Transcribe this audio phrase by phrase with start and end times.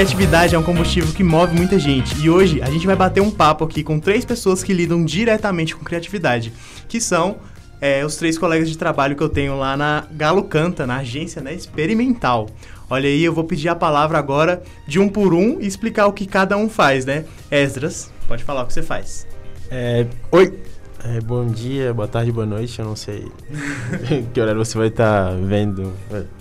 [0.00, 3.30] Criatividade é um combustível que move muita gente e hoje a gente vai bater um
[3.30, 6.54] papo aqui com três pessoas que lidam diretamente com criatividade,
[6.88, 7.36] que são
[7.82, 11.42] é, os três colegas de trabalho que eu tenho lá na Galo Canta, na agência
[11.42, 12.48] né, experimental.
[12.88, 16.14] Olha aí, eu vou pedir a palavra agora de um por um e explicar o
[16.14, 17.26] que cada um faz, né?
[17.50, 19.26] Esdras, pode falar o que você faz.
[19.70, 20.58] É, oi,
[21.04, 22.78] é, bom dia, boa tarde, boa noite.
[22.78, 23.30] Eu não sei
[24.32, 25.92] que horário você vai estar tá vendo,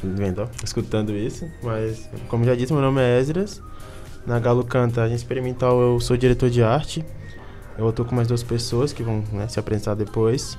[0.04, 3.62] vendo, escutando isso, mas como já disse, meu nome é Esdras.
[4.26, 7.04] Na Galo agência experimental, eu sou diretor de arte.
[7.77, 10.58] Eu estou com mais duas pessoas que vão né, se apresentar depois.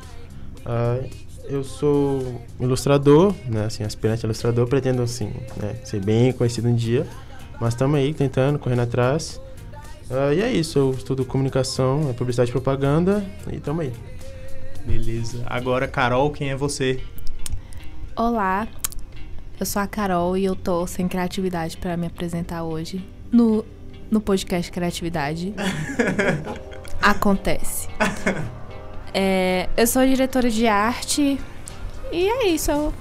[0.64, 1.08] Uh,
[1.44, 7.06] eu sou ilustrador, né, assim, aspirante ilustrador, pretendo assim, né, ser bem conhecido um dia,
[7.60, 9.40] mas estamos aí tentando, correndo atrás.
[10.10, 13.92] Uh, e é isso, eu estudo comunicação, é publicidade e propaganda e estamos aí.
[14.84, 15.44] Beleza.
[15.46, 17.00] Agora, Carol, quem é você?
[18.16, 18.66] Olá,
[19.58, 23.64] eu sou a Carol e eu tô sem criatividade para me apresentar hoje no,
[24.10, 25.54] no podcast Criatividade.
[27.00, 27.88] Acontece.
[29.14, 31.38] É, eu sou diretora de arte
[32.10, 32.92] e é isso, eu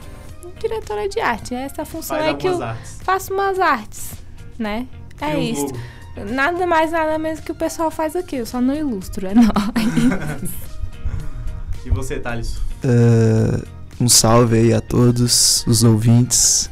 [0.60, 1.56] diretora de arte.
[1.56, 3.00] Essa função Faz é que eu artes.
[3.02, 4.12] faço umas artes,
[4.60, 4.88] né?
[5.20, 5.68] É isso.
[6.26, 8.38] Nada mais, nada menos que o pessoal faz aqui.
[8.38, 9.50] Eu só não ilustro, é nóis.
[11.86, 12.58] E você, Thales?
[12.84, 13.66] Uh,
[14.02, 16.70] um salve aí a todos os ouvintes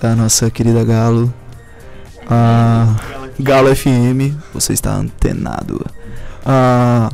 [0.00, 1.32] da nossa querida Galo.
[2.28, 2.96] Ah,
[3.38, 5.84] Galo FM, você está antenado.
[6.44, 7.08] Ah,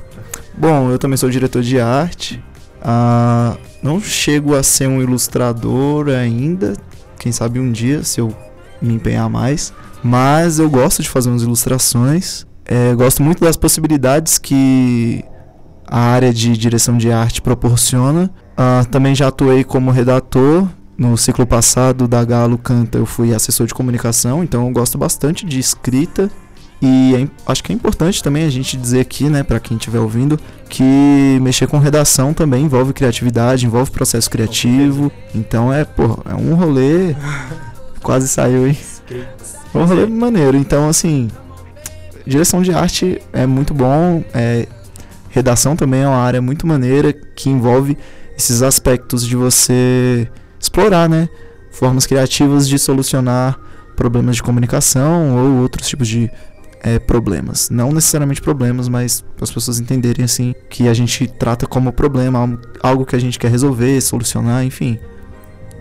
[0.56, 2.42] bom, eu também sou diretor de arte.
[2.82, 6.74] Ah, não chego a ser um ilustrador ainda.
[7.18, 8.34] Quem sabe um dia, se eu
[8.80, 9.72] me empenhar mais.
[10.04, 12.44] Mas eu gosto de fazer umas ilustrações.
[12.66, 15.24] É, gosto muito das possibilidades que
[15.86, 18.30] a área de direção de arte proporciona.
[18.54, 20.68] Ah, também já atuei como redator.
[20.96, 25.44] No ciclo passado da Galo Canta eu fui assessor de comunicação, então eu gosto bastante
[25.44, 26.30] de escrita.
[26.82, 29.98] E é acho que é importante também a gente dizer aqui, né, para quem estiver
[29.98, 30.38] ouvindo,
[30.68, 35.10] que mexer com redação também envolve criatividade, envolve processo criativo.
[35.34, 37.16] Então é, pô, é um rolê.
[38.02, 38.76] Quase saiu, hein?
[39.74, 40.56] É um rolê maneiro.
[40.56, 41.30] Então, assim,
[42.26, 44.22] direção de arte é muito bom.
[44.32, 44.66] É,
[45.30, 47.96] redação também é uma área muito maneira que envolve
[48.36, 50.28] esses aspectos de você
[50.60, 51.28] explorar, né?
[51.70, 53.58] Formas criativas de solucionar
[53.96, 56.30] problemas de comunicação ou outros tipos de
[56.82, 57.70] é, problemas.
[57.70, 62.38] Não necessariamente problemas, mas para as pessoas entenderem assim que a gente trata como problema,
[62.38, 64.98] algo- algo que a gente quer resolver, solucionar, enfim.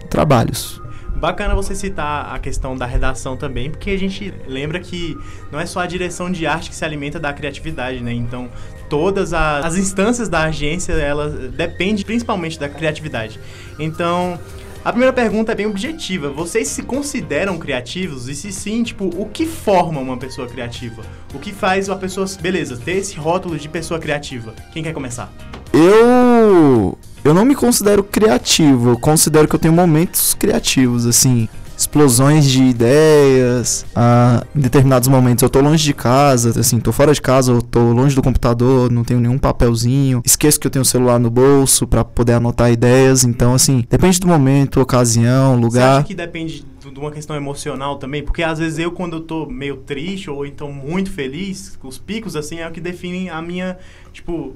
[0.09, 0.81] Trabalhos.
[1.23, 5.17] Bacana você citar a questão da redação também, porque a gente lembra que
[5.49, 8.11] não é só a direção de arte que se alimenta da criatividade, né?
[8.11, 8.49] Então,
[8.89, 13.39] todas a- as instâncias da agência, elas dependem principalmente da criatividade.
[13.79, 14.37] Então,
[14.83, 16.29] a primeira pergunta é bem objetiva.
[16.29, 18.27] Vocês se consideram criativos?
[18.27, 21.03] E se sim, tipo, o que forma uma pessoa criativa?
[21.33, 24.53] O que faz uma pessoa, beleza, ter esse rótulo de pessoa criativa?
[24.73, 25.31] Quem quer começar?
[25.71, 26.97] Eu.
[27.23, 31.47] Eu não me considero criativo, eu considero que eu tenho momentos criativos, assim.
[31.83, 33.85] Explosões de ideias.
[33.93, 37.61] ah, em determinados momentos eu tô longe de casa, assim, tô fora de casa, eu
[37.61, 40.21] tô longe do computador, não tenho nenhum papelzinho.
[40.25, 43.25] Esqueço que eu tenho o celular no bolso pra poder anotar ideias.
[43.25, 45.97] Então, assim, depende do momento, ocasião, Você lugar.
[45.97, 48.21] acha que depende de de uma questão emocional também?
[48.21, 52.35] Porque às vezes eu, quando eu tô meio triste ou então muito feliz, os picos,
[52.35, 53.77] assim, é o que definem a minha,
[54.11, 54.53] tipo...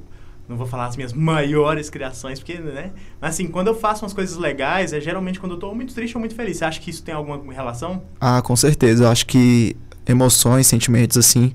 [0.48, 2.92] Não vou falar as minhas maiores criações, porque, né?
[3.20, 6.16] Mas assim, quando eu faço umas coisas legais, é geralmente quando eu tô muito triste
[6.16, 6.58] ou muito feliz.
[6.58, 8.04] Você acha que isso tem alguma relação?
[8.20, 9.06] Ah, com certeza.
[9.06, 9.76] Eu acho que
[10.08, 11.54] emoções, sentimentos assim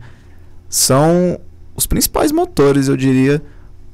[0.69, 1.39] são
[1.77, 3.43] os principais motores, eu diria,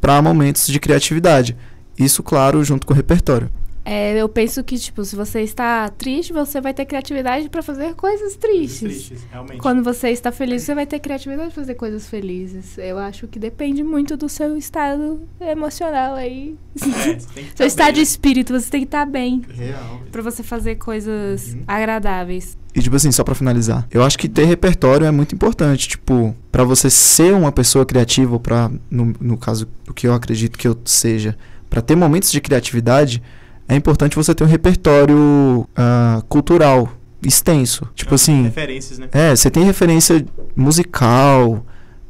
[0.01, 1.57] para momentos de criatividade.
[1.99, 3.51] Isso, claro, junto com o repertório.
[3.91, 7.95] É, eu penso que, tipo, se você está triste, você vai ter criatividade para fazer
[7.95, 8.81] coisas tristes.
[8.81, 9.59] Tristes, realmente.
[9.63, 12.77] Quando você está feliz, você vai ter criatividade para fazer coisas felizes.
[12.77, 16.55] Eu acho que depende muito do seu estado emocional aí.
[16.77, 16.85] É,
[17.19, 19.55] você tem que seu tá estado de bem, espírito, você tem que estar bem né?
[19.69, 20.03] Real.
[20.13, 21.63] para você fazer coisas Uhum.
[21.67, 22.59] agradáveis.
[22.75, 26.37] E tipo assim, só pra finalizar, eu acho que ter repertório é muito importante, tipo,
[26.53, 30.59] pra você ser uma pessoa criativa, ou pra, no, no caso, o que eu acredito
[30.59, 31.37] que eu seja,
[31.71, 33.23] pra ter momentos de criatividade,
[33.69, 36.89] é importante você ter um repertório ah, cultural
[37.23, 37.89] extenso.
[37.95, 39.09] Tipo assim, Referências, né?
[39.13, 40.25] É, você tem referência
[40.57, 41.65] musical,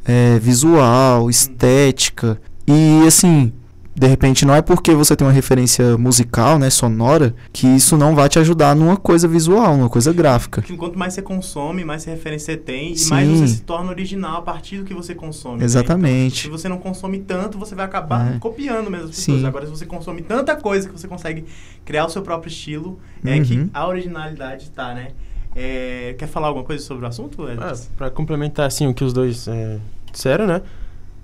[0.04, 2.40] é, visual, estética.
[2.66, 3.52] E assim,
[3.98, 8.14] de repente não é porque você tem uma referência musical, né, sonora, que isso não
[8.14, 10.60] vai te ajudar numa coisa visual, numa coisa gráfica.
[10.60, 13.10] Porque quanto mais você consome, mais referência você tem e Sim.
[13.10, 15.58] mais você se torna original a partir do que você consome.
[15.58, 15.64] né?
[15.64, 16.46] Exatamente.
[16.46, 18.38] Então, se você não consome tanto, você vai acabar É.
[18.38, 19.40] copiando mesmo as pessoas.
[19.40, 19.46] Sim.
[19.46, 21.44] Agora, se você consome tanta coisa que você consegue
[21.84, 23.42] criar o seu próprio estilo, é Uhum.
[23.42, 25.08] que a originalidade tá, né?
[25.56, 27.88] É, quer falar alguma coisa sobre o assunto, Ah, Edson?
[27.96, 29.78] pra complementar, assim, o que os dois é,
[30.12, 30.62] disseram, né?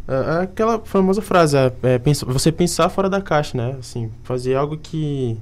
[0.06, 3.76] É, é aquela famosa frase, é, é, pensa- você pensar fora da caixa, né?
[3.78, 5.36] Assim, fazer algo que...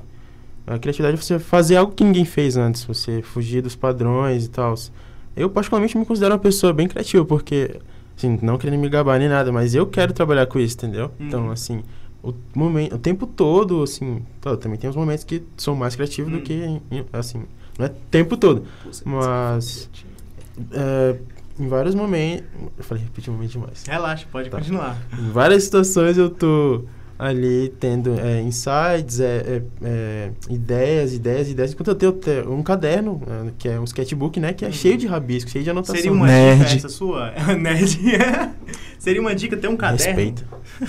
[0.66, 4.48] A criatividade é você fazer algo que ninguém fez antes, você fugir dos padrões e
[4.50, 4.74] tal.
[5.36, 7.80] Eu, particularmente, me considero uma pessoa bem criativa, porque,
[8.16, 11.10] assim, não querendo me gabar nem nada, mas eu quero trabalhar com isso, entendeu?
[11.18, 11.26] Uhum.
[11.26, 11.82] Então, assim,
[12.22, 16.28] o, momento, o tempo todo, assim, claro, também tem uns momentos que sou mais criativo
[16.30, 16.34] Hum.
[16.34, 17.42] do que, em- em- assim,
[17.76, 18.62] não é o tempo todo.
[19.04, 19.90] Mas-
[20.70, 21.16] É,
[21.58, 22.44] em vários momentos.
[22.78, 23.84] Eu falei repetidamente demais.
[23.86, 24.58] Relaxa, pode Tá.
[24.58, 24.96] continuar.
[25.18, 26.84] Em várias situações eu tô
[27.18, 31.72] ali tendo é, insights, é, é, é, ideias, ideias, ideias.
[31.72, 34.52] Enquanto eu tenho te- um caderno, é, que é um sketchbook, né?
[34.52, 34.72] Que é Uhum.
[34.74, 35.94] cheio de rabisco, cheio de anotação.
[35.96, 36.58] Seria uma Nerd.
[36.64, 37.30] dica essa sua?
[37.60, 37.98] Nerd.
[38.98, 40.34] Seria uma dica ter um caderno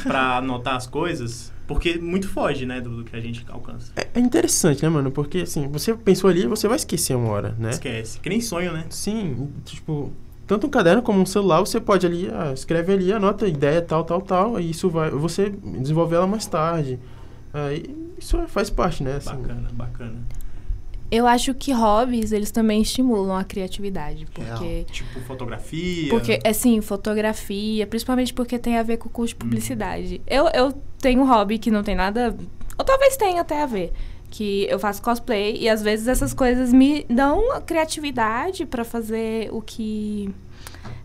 [0.03, 1.51] pra anotar as coisas?
[1.67, 3.91] Porque muito foge, né, do, do que a gente alcança.
[3.95, 5.11] É, é interessante, né, mano?
[5.11, 7.69] Porque assim, você pensou ali, você vai esquecer uma hora, né?
[7.71, 8.19] Esquece.
[8.19, 8.85] Que nem sonho, né?
[8.89, 10.11] Sim, tipo,
[10.45, 13.81] tanto um caderno como um celular, você pode ali, ah, escreve ali, anota a ideia
[13.81, 16.99] tal, tal, tal, e isso vai, você desenvolver ela mais tarde.
[17.53, 19.17] Aí isso faz parte, né?
[19.17, 20.15] Assim, Bacana, bacana.
[21.11, 24.83] Eu acho que hobbies, eles também estimulam a criatividade, porque...
[24.91, 26.09] Tipo fotografia.
[26.09, 30.21] Porque, assim, fotografia, principalmente porque tem a ver com o curso de publicidade.
[30.25, 32.35] Eu, eu tenho um hobby que não tem nada.
[32.75, 33.93] Ou talvez tenha até a ver.
[34.35, 39.61] Que eu faço cosplay e às vezes essas coisas me dão criatividade pra fazer o
[39.61, 40.27] que.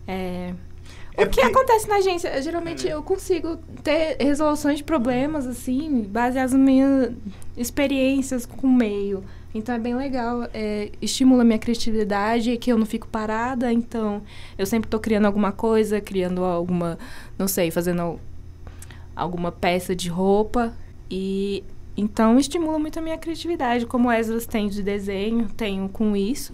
[0.07, 0.51] É,
[1.15, 2.41] É o que porque- acontece na agência?
[2.41, 2.93] Geralmente É.
[2.93, 7.11] eu consigo ter resoluções de problemas, assim, baseadas nas minhas
[7.55, 9.23] experiências com o meio.
[9.53, 14.23] Então é bem legal, é, estimula a minha criatividade, que eu não fico parada, então
[14.57, 16.97] eu sempre tô criando alguma coisa, criando alguma,
[17.37, 18.19] não sei, fazendo al-
[19.15, 20.73] alguma peça de roupa
[21.11, 21.63] e
[21.99, 26.53] então estimula muito a minha criatividade, como o Esdras tem de desenho, tenho com isso,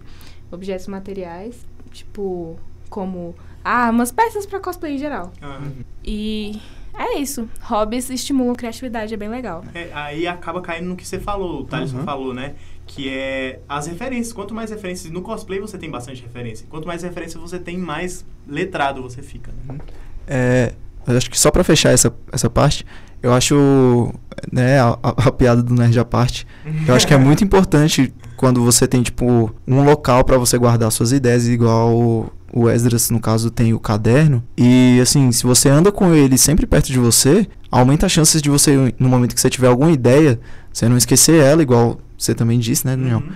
[0.51, 2.57] objetos materiais, tipo
[2.89, 5.31] como ah, umas peças para cosplay em geral.
[5.41, 5.71] Aham.
[6.03, 6.59] E
[6.97, 9.63] é isso, hobbies estimulam a criatividade, é bem legal.
[9.73, 12.03] É, aí acaba caindo no que você falou, o Thaleson Uhum.
[12.03, 12.55] falou, né?
[12.87, 14.31] Que é as referências.
[14.31, 15.11] Quanto mais referências.
[15.11, 16.67] No cosplay você tem bastante referência.
[16.69, 19.51] Quanto mais referência você tem, mais letrado você fica.
[19.67, 19.79] Né?
[20.27, 20.73] É,
[21.07, 22.85] eu acho que só pra fechar essa, essa parte,
[23.25, 24.13] eu acho,
[24.51, 26.45] né, a, a- piada do nerd à parte,
[26.87, 30.91] eu acho que é muito importante quando você tem, tipo, um local pra você guardar
[30.91, 34.43] suas ideias, igual o, o Esdras, no caso, tem o caderno.
[34.57, 38.49] E, assim, se você anda com ele sempre perto de você, aumenta as chances de
[38.49, 40.39] você, no momento que você tiver alguma ideia,
[40.71, 43.19] você não esquecer ela, igual você também disse, né, Daniel?
[43.19, 43.31] Uhum.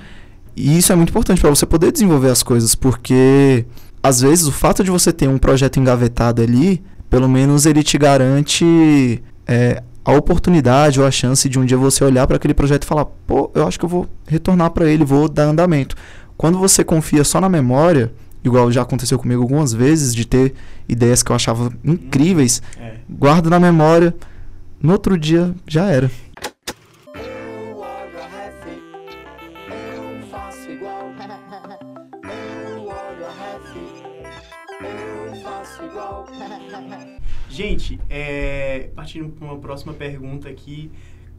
[0.56, 3.66] E isso é muito importante para você poder desenvolver as coisas, porque
[4.04, 7.98] às vezes o fato de você ter um projeto engavetado ali, pelo menos ele te
[7.98, 12.84] garante é, a oportunidade ou a chance de um dia você olhar para aquele projeto
[12.84, 15.96] e falar: pô, eu acho que eu vou retornar para ele, vou dar andamento.
[16.38, 18.12] Quando você confia só na memória,
[18.44, 20.54] igual já aconteceu comigo algumas vezes, de ter
[20.88, 22.94] ideias que eu achava incríveis, É.
[23.10, 24.16] guardo na memória,
[24.82, 26.10] no outro dia já era.
[37.60, 40.90] Gente, é, partindo para uma próxima pergunta aqui.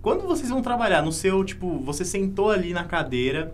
[0.03, 3.51] Quando vocês vão trabalhar no seu, tipo, você sentou ali na cadeira,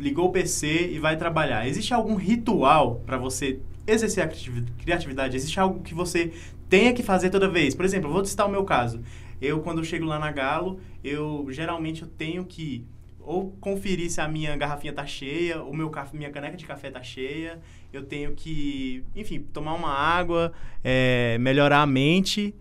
[0.00, 1.68] ligou o PC e vai trabalhar.
[1.68, 5.36] Existe algum ritual para você exercer a criativi- criatividade?
[5.36, 6.32] Existe algo que você
[6.66, 7.74] tenha que fazer toda vez?
[7.74, 9.02] Por exemplo, vou citar o meu caso.
[9.38, 12.86] Eu, quando eu chego lá na Galo, eu geralmente eu tenho que
[13.20, 17.02] ou conferir se a minha garrafinha tá cheia, o meu minha caneca de café tá
[17.02, 17.60] cheia,
[17.92, 20.52] eu tenho que, enfim, tomar uma água,
[20.84, 22.54] é, melhorar a mente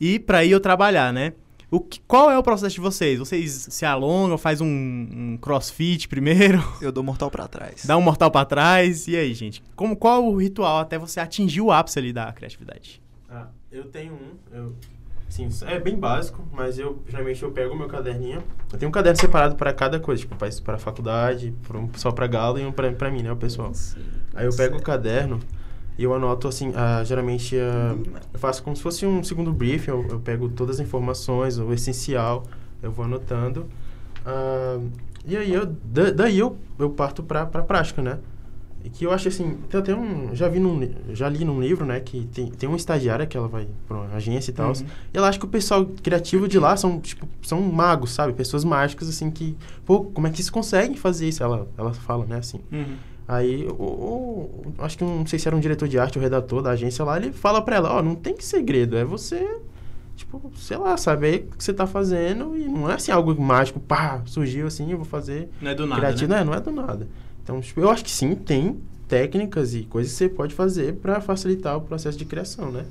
[0.00, 1.32] e para ir eu trabalhar, né?
[1.70, 3.18] O que, qual é o processo de vocês?
[3.18, 7.86] Vocês se alongam, faz um, um crossfit primeiro, Eu dou mortal para trás.
[7.86, 9.62] dá um mortal para trás e aí, gente?
[9.74, 13.00] Como qual é o ritual até você atingir o ápice ali da criatividade?
[13.28, 14.76] Ah, eu tenho um, eu,
[15.32, 18.42] sim, é bem básico, mas eu geralmente eu pego o meu caderninho.
[18.72, 21.88] Eu tenho um caderno separado para cada coisa, tipo, para para a faculdade, pra um
[21.96, 23.72] só para galo e um para para mim, né, o pessoal.
[24.34, 25.38] Aí eu pego o caderno
[25.98, 27.96] e eu anoto assim, ah, geralmente ah,
[28.32, 31.72] eu faço como se fosse um segundo briefing, eu, eu pego todas as informações, o
[31.72, 32.44] essencial,
[32.82, 33.66] eu vou anotando.
[34.24, 34.78] Ah,
[35.24, 38.18] e aí eu, da- daí eu, eu parto para pra prática, né?
[38.84, 41.86] E que eu acho assim, tem até um, já vi num, já li num livro,
[41.86, 44.86] né, que tem, tem uma estagiária que ela vai pra uma agência e tal, Uhum.
[45.14, 48.32] e ela acha que o pessoal criativo de lá são, tipo, são magos, sabe?
[48.32, 51.42] Pessoas mágicas, assim, que, pô, como é que eles conseguem fazer isso?
[51.42, 52.60] Ela, ela fala, né, assim.
[52.72, 52.96] Uhum.
[53.28, 54.48] Aí, o,
[54.78, 57.16] acho que não sei se era um diretor de arte ou redator da agência lá,
[57.16, 59.58] ele fala pra ela, ó, não tem segredo, é você,
[60.16, 63.78] tipo, sei lá, saber o que você tá fazendo e não é assim algo mágico,
[63.80, 66.38] pá, surgiu assim, eu vou fazer Não é do nada, criativo, né?
[66.40, 66.44] né?
[66.44, 67.06] Não é do nada.
[67.42, 71.20] Então, tipo, eu acho que sim, tem técnicas e coisas que você pode fazer para
[71.20, 72.86] facilitar o processo de criação, né?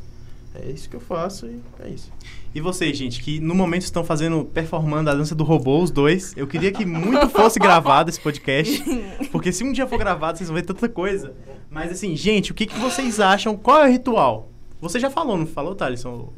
[0.53, 2.11] É isso que eu faço e é isso.
[2.53, 6.33] E vocês, gente, que no momento estão fazendo, performando a dança do robô, os dois,
[6.35, 8.83] eu queria que muito fosse gravado esse podcast,
[9.31, 11.33] porque se um dia for gravado, vocês vão ver tanta coisa.
[11.69, 13.55] Mas assim, gente, o que, que vocês acham?
[13.55, 14.49] Qual é o ritual?
[14.81, 16.33] Você já falou, não falou, Thaleson?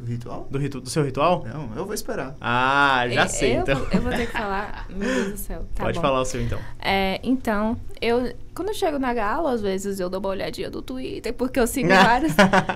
[0.00, 0.46] O- Ritual?
[0.50, 1.44] Do, ritu do seu ritual?
[1.52, 2.34] Não, eu vou esperar.
[2.40, 3.86] Ah, já Eu- sei, eu, então.
[3.92, 4.86] Eu vou ter que falar.
[4.90, 5.64] Meu Deus do céu.
[5.74, 6.02] Tá Pode bom.
[6.02, 6.58] falar o seu, então.
[6.80, 10.82] É, então, eu quando eu chego na gala, às vezes eu dou uma olhadinha no
[10.82, 12.32] Twitter, porque eu sigo vários.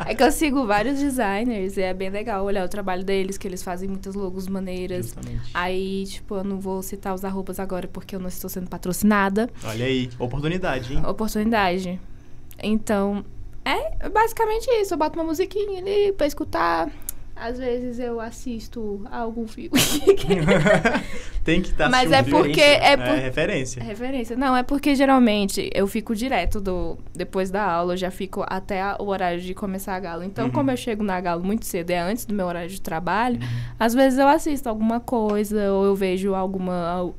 [0.07, 3.49] é que eu sigo vários designers e é bem legal olhar o trabalho deles, que
[3.49, 5.07] eles fazem muitas logos maneiras.
[5.07, 5.51] Justamente.
[5.53, 9.51] Aí, tipo, eu não vou citar os arrobas agora porque eu não estou sendo patrocinada.
[9.65, 11.03] Olha aí, oportunidade, hein?
[11.05, 12.01] Oportunidade.
[12.63, 13.25] Então,
[13.65, 14.95] é basicamente isso.
[14.95, 16.89] Eu boto uma musiquinha ali pra escutar.
[17.43, 19.71] Às vezes eu assisto algum filme.
[21.45, 23.83] Tem que estar Mas é porque- é por- referência.
[23.83, 24.37] Referência.
[24.37, 28.81] Não, é porque geralmente eu fico direto do depois da aula, eu já fico até
[28.81, 30.25] a- o horário de começar a gala.
[30.25, 30.53] Então, Uhum.
[30.53, 33.41] como eu chego na gala muito cedo, é antes do meu horário de trabalho,
[33.79, 37.13] às vezes eu assisto alguma coisa ou eu vejo alguma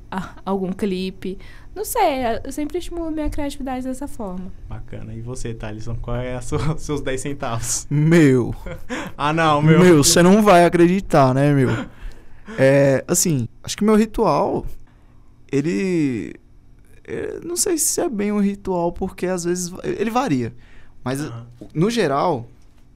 [0.46, 1.38] algum clipe.
[1.76, 4.52] Não sei, eu sempre estimulo minha criatividade dessa forma.
[4.70, 5.14] Bacana.
[5.14, 6.46] E você, Thalisson, qual é os
[6.84, 7.88] seus 10 centavos?
[7.90, 8.54] Meu.
[9.16, 9.80] Ah, não, meu.
[9.80, 11.70] Meu, você não vai acreditar, né, meu?
[12.58, 14.66] É, assim, acho que meu ritual,
[15.52, 16.34] ele.
[17.04, 20.52] é, não sei se é bem um ritual, porque às vezes ele varia.
[21.04, 21.46] Mas, Aham.
[21.76, 22.48] no geral,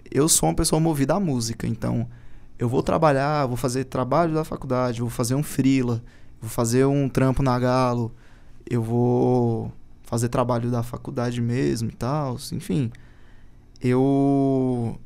[0.10, 1.68] eu sou uma pessoa movida à música.
[1.68, 2.08] Então,
[2.58, 6.02] eu vou trabalhar, vou fazer trabalho da faculdade, vou fazer um freela,
[6.42, 8.12] vou fazer um trampo na Galo,
[8.70, 9.72] eu vou
[10.04, 12.92] fazer trabalho da faculdade mesmo e tal, enfim.
[13.82, 14.98] Eu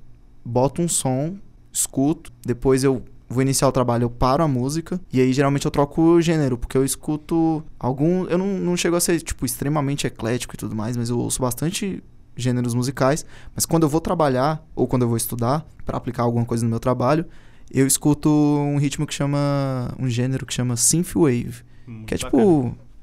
[0.43, 1.35] boto um som,
[1.71, 5.71] escuto, depois eu vou iniciar o trabalho, eu paro a música, e aí geralmente eu
[5.71, 8.25] troco o gênero, porque eu escuto algum.
[8.25, 11.41] Eu não, não chego a ser, tipo, extremamente eclético e tudo mais, mas eu ouço
[11.41, 12.03] bastante
[12.35, 13.25] gêneros musicais.
[13.55, 16.69] Mas quando eu vou trabalhar, ou quando eu vou estudar, para aplicar alguma coisa no
[16.69, 17.25] meu trabalho,
[17.69, 19.93] eu escuto um ritmo que chama.
[19.99, 21.63] um gênero que chama Synthwave.
[21.87, 22.43] Hum, Que é bacana.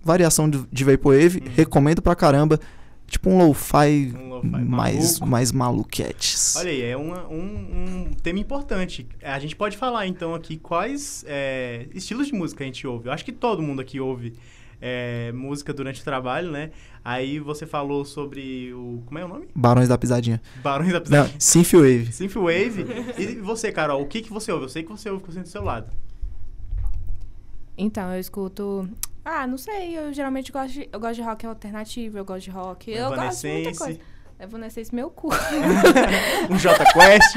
[0.09, 1.51] Variação de, de Vaporwave, Hum.
[1.55, 2.59] recomendo pra caramba.
[3.07, 5.27] Tipo um lo-fi Um lo-fi mais, maluco.
[5.27, 6.57] mais maluquetes.
[6.57, 9.07] Olha aí, é uma- um, um tema importante.
[9.23, 13.09] A gente pode falar então aqui quais é, estilos de música a gente ouve.
[13.09, 14.35] Eu acho que todo mundo aqui ouve
[14.81, 16.71] é, música durante o trabalho, né?
[17.03, 19.03] Aí você falou sobre o.
[19.07, 19.47] Como é o nome?
[19.55, 20.41] Barões da Pisadinha.
[20.63, 21.37] Barões da Não, Pisadinha.
[21.41, 22.13] Synthwave.
[22.13, 22.87] Synthwave.
[23.19, 24.67] E você, Carol, o que, que você ouve?
[24.67, 25.87] Eu sei que você ouve com o do seu lado.
[27.77, 28.89] Então, eu escuto.
[29.31, 32.51] Ah, não sei, eu geralmente gosto de, eu gosto de rock alternativo, eu gosto de
[32.51, 32.91] rock.
[32.91, 34.01] Eu gosto de muita coisa.
[34.41, 35.31] Evanescence, meu cu.
[36.51, 37.37] um J Quest.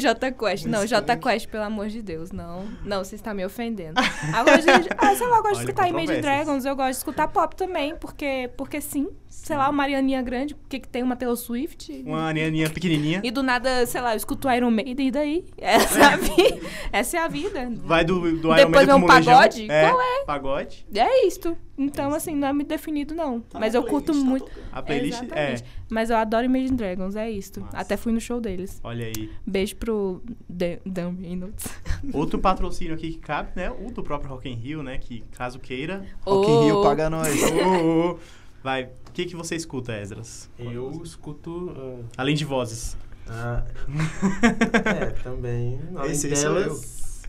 [0.00, 0.64] J Quest.
[0.66, 2.64] Não, J Quest, pelo amor de Deus, não.
[2.84, 3.94] Não, você está me ofendendo.
[4.32, 6.22] Ah, gosto de, ah, sei lá, eu gosto de escutar controvérsias.
[6.22, 9.08] Dragons, eu gosto de escutar pop também, porque, porque sim.
[9.28, 12.02] Sei lá, o Marianinha Grande, porque que tem uma Taylor Swift.
[12.06, 13.20] Uma aninha pequenininha.
[13.22, 15.44] E do nada, sei lá, eu escuto Iron Maiden e daí?
[15.58, 16.60] Essa é a, vi-
[16.92, 17.70] essa é a vida.
[17.84, 19.34] Vai do, do Iron Depois Maiden vem um como Legião.
[19.36, 19.70] pagode?
[19.70, 20.24] É, Qual é?
[20.24, 20.86] Pagode.
[20.94, 21.56] É isto.
[21.78, 23.40] Então, assim, não é muito definido, não.
[23.40, 24.50] Tá Mas eu curto muito.
[24.72, 25.56] A playlist é.
[25.90, 27.60] Mas eu adoro Imagine Dragons, é isto.
[27.60, 27.76] Massa.
[27.76, 28.80] Até fui no show deles.
[28.82, 29.30] Olha aí.
[29.46, 31.66] Beijo pro Dan, Reynolds.
[32.12, 33.70] Outro patrocínio aqui que cabe, né?
[33.70, 34.96] O do próprio Rock in Rio, né?
[34.98, 36.04] Que caso queira.
[36.20, 37.34] Rock in Rio paga nós.
[37.52, 38.18] Ô,
[38.62, 38.84] Vai.
[38.84, 40.50] O que, que você escuta, Esdras?
[40.58, 41.72] Eu escuto.
[42.16, 42.96] Além de vozes.
[43.28, 43.64] ah,
[45.00, 45.78] é, também.
[45.94, 47.22] Além Esse delas.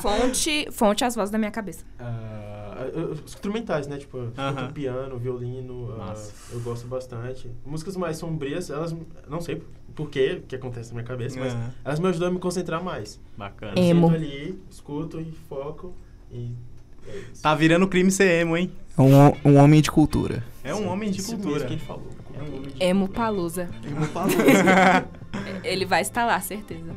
[0.00, 1.84] Fonte, fonte as vozes da minha cabeça.
[1.98, 2.39] ah,
[2.94, 3.96] eu- instrumentais, né?
[3.98, 4.72] Tipo, escuto Aham.
[4.72, 6.32] piano, violino, Massa.
[6.52, 7.50] eu gosto bastante.
[7.64, 8.94] Músicas mais sombrias, elas.
[9.28, 9.62] Não sei
[9.94, 11.70] por que que acontece na minha cabeça, mas Aham.
[11.84, 13.20] elas me ajudam a me concentrar mais.
[13.36, 13.72] Bacana.
[13.76, 14.10] Eu Emo.
[14.10, 15.94] ali, escuto e foco.
[16.30, 16.52] E
[17.08, 17.42] é isso.
[17.42, 18.70] Tá virando crime ser emo, hein?
[18.96, 20.44] É um, um homem de cultura.
[20.62, 21.64] É um homem de cultura.
[21.64, 22.08] que ele falou.
[22.34, 23.68] É um homem de Emo Palusa.
[24.12, 25.08] cultura.
[25.64, 26.94] Ele vai estar lá, certeza.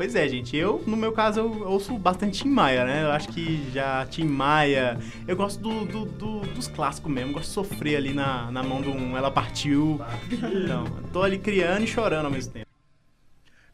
[0.00, 0.56] Pois é, gente.
[0.56, 3.02] Eu, no meu caso, eu ouço bastante Tim Maia, né?
[3.04, 4.98] Eu acho que já Tim Maia.
[5.28, 7.34] Eu gosto do, do- do- dos clássicos mesmo.
[7.34, 10.00] Gosto de sofrer ali na, na mão de um Ela Partiu.
[10.32, 12.66] Então, tô ali criando e chorando ao mesmo tempo.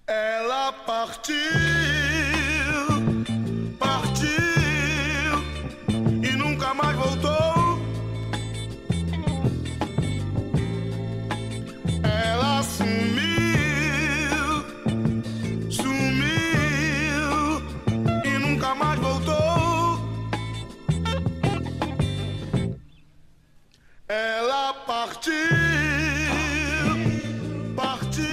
[0.05, 1.33] Ela partiu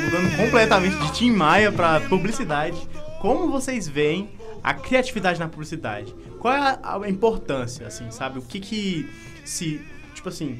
[0.05, 2.77] Mudando completamente de Tim Maia pra publicidade.
[3.19, 4.29] Como vocês veem
[4.63, 6.13] a criatividade na publicidade?
[6.39, 8.37] Qual é a, importância, assim, sabe?
[8.39, 9.09] O que que
[9.43, 9.81] se...
[10.13, 10.59] Tipo, assim,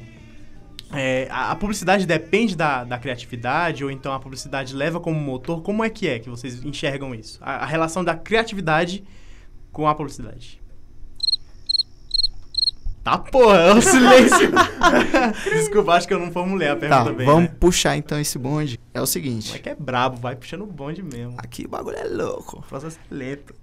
[0.92, 5.62] é, a, a publicidade depende da, da criatividade, ou então a publicidade leva como motor?
[5.62, 7.38] Como é que é que vocês enxergam isso?
[7.40, 9.04] A, a relação da criatividade
[9.70, 10.63] com a publicidade.
[13.04, 14.50] Tá porra, é o silêncio.
[15.52, 17.26] Desculpa, acho que eu não formulei a Tá, pergunta bem.
[17.26, 17.56] vamos né?
[17.60, 18.80] puxar então esse bonde.
[18.94, 21.34] É o Como seguinte, é que é brabo, vai puxando o bonde mesmo.
[21.36, 22.60] aqui o bagulho é louco.
[22.60, 23.54] O processo é lento.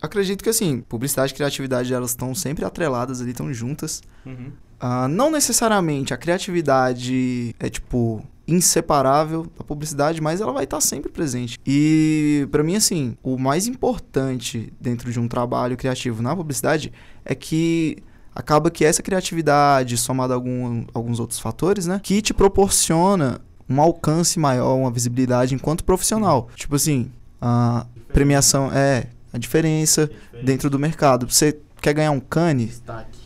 [0.00, 4.00] Acredito que assim, publicidade e criatividade elas estão sempre atreladas ali, estão juntas.
[4.24, 4.52] Uhum.
[4.80, 11.10] Ah, não necessariamente a criatividade é tipo inseparável da publicidade, mas ela vai estar sempre
[11.12, 11.58] presente.
[11.66, 16.92] E pra mim assim, o mais importante dentro de um trabalho criativo na publicidade
[17.24, 17.98] é que
[18.38, 23.80] acaba que essa criatividade somada a algum, alguns outros fatores, né, que te proporciona um
[23.80, 26.48] alcance maior, uma visibilidade enquanto profissional.
[26.54, 27.10] Tipo assim,
[27.42, 30.08] a premiação é a diferença
[30.42, 31.28] dentro do mercado.
[31.30, 32.66] Você quer ganhar um cane?
[32.66, 33.18] Destaque.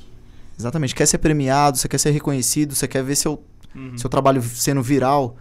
[0.59, 0.95] Exatamente.
[0.95, 3.42] Quer ser premiado, você quer ser reconhecido, você quer ver seu,
[3.75, 3.97] Uhum.
[3.99, 5.37] seu trabalho sendo viral.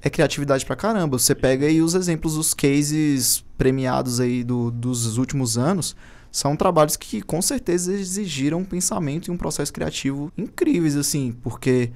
[0.00, 1.18] É criatividade pra caramba.
[1.18, 5.96] Você pega aí os exemplos dos cases premiados aí do- dos últimos anos.
[6.30, 11.90] São trabalhos que com certeza exigiram um pensamento e um processo criativo incríveis, assim, porque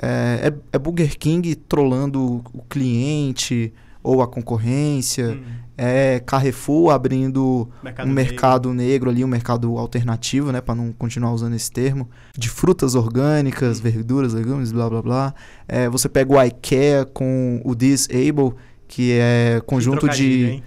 [0.00, 3.72] é, é, é Burger King trollando o cliente
[4.02, 5.42] ou a concorrência, Uhum.
[5.76, 8.32] é Carrefour abrindo Mercado um negro.
[8.32, 12.94] mercado negro ali, um mercado alternativo, né, para não continuar usando esse termo, de frutas
[12.94, 15.34] orgânicas, verduras, legumes, blá blá blá.
[15.68, 18.54] É, você pega o IKEA com o Disable,
[18.88, 20.62] que é conjunto Trocadilho, de, hein?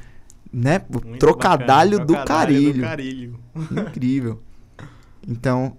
[0.53, 2.73] Né, o Muito trocadalho bacana, do trocadalho carilho.
[2.73, 3.39] do carilho.
[3.89, 4.41] Incrível.
[5.27, 5.77] Então,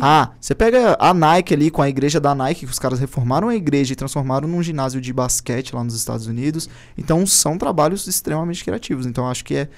[0.00, 3.48] ah, você pega a Nike ali com a igreja da Nike, que os caras reformaram
[3.48, 6.68] a igreja e transformaram num ginásio de basquete lá nos Estados Unidos.
[6.98, 9.06] Então, são trabalhos extremamente criativos.
[9.06, 9.68] Então, acho que é,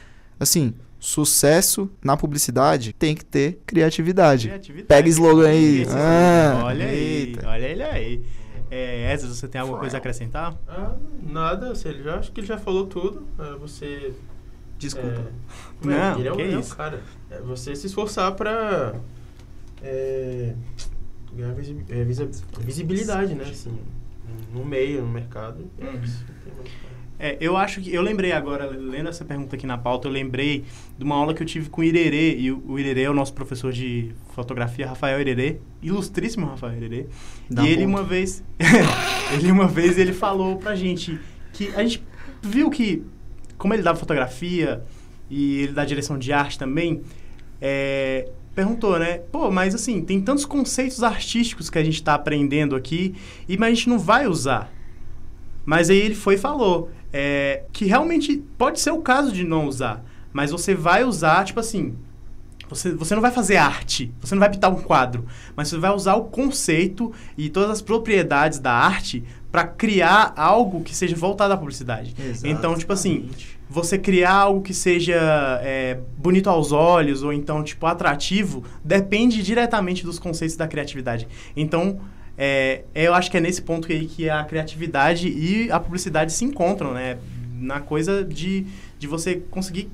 [0.40, 4.48] assim, sucesso na publicidade tem que ter criatividade.
[4.48, 4.87] Criatividade.
[4.88, 5.82] Pega slogan aí.
[5.82, 6.64] Esse Ah, slogan.
[6.66, 7.48] olha aí, eita.
[7.48, 8.22] olha ele aí.
[8.74, 10.56] É, Ezra, você tem alguma coisa a acrescentar?
[10.66, 13.26] Ah, nada, assim, ele já, acho que ele já falou tudo.
[13.38, 14.14] É, você.
[14.78, 15.08] Desculpa.
[15.08, 16.74] É, Não, ele é, o- que é isso.
[16.76, 17.02] cara.
[17.30, 18.94] É você se esforçar pra.
[19.82, 20.54] É,
[21.35, 22.28] ganhar visi- é, visi-
[22.61, 23.44] visibilidade, né?
[23.44, 23.78] Assim,
[24.54, 25.68] no meio, no mercado.
[25.78, 26.24] É isso.
[27.18, 27.92] É, eu acho que.
[27.92, 30.64] Eu lembrei agora, lendo essa pergunta aqui na pauta, eu lembrei
[30.98, 32.37] de uma aula que eu tive com o Irerê.
[32.37, 35.59] E o o Irerê é o nosso professor de fotografia, Rafael Irerê.
[35.83, 37.07] Ilustríssimo Rafael Irerê.
[37.48, 37.88] Dá e ele ponto.
[37.88, 38.42] uma vez.
[39.33, 41.18] ele uma vez ele falou pra gente
[41.53, 42.03] que a gente
[42.42, 43.05] viu que,
[43.57, 44.83] como ele dava fotografia
[45.31, 47.03] e ele dá direção de arte também,
[47.61, 49.18] é, perguntou, né?
[49.31, 53.14] Pô, mas assim, tem tantos conceitos artísticos que a gente tá aprendendo aqui,
[53.48, 54.72] e mas a gente não vai usar.
[55.64, 59.66] Mas aí ele foi e falou é, que realmente pode ser o caso de não
[59.66, 61.94] usar, mas você vai usar, tipo assim,
[62.68, 65.90] você, você não vai fazer arte, você não vai pintar um quadro, mas você vai
[65.90, 71.53] usar o conceito e todas as propriedades da arte para criar algo que seja voltado
[71.53, 72.14] à publicidade.
[72.42, 73.29] Então, tipo assim,
[73.68, 80.05] você criar algo que seja é, bonito aos olhos ou então, tipo, atrativo, depende diretamente
[80.05, 81.29] dos conceitos da criatividade.
[81.55, 82.01] Então,
[82.36, 86.44] é, eu acho que é nesse ponto aí que a criatividade e a publicidade se
[86.44, 87.18] encontram, né?
[87.58, 88.66] Na coisa de,
[88.98, 89.90] de você conseguir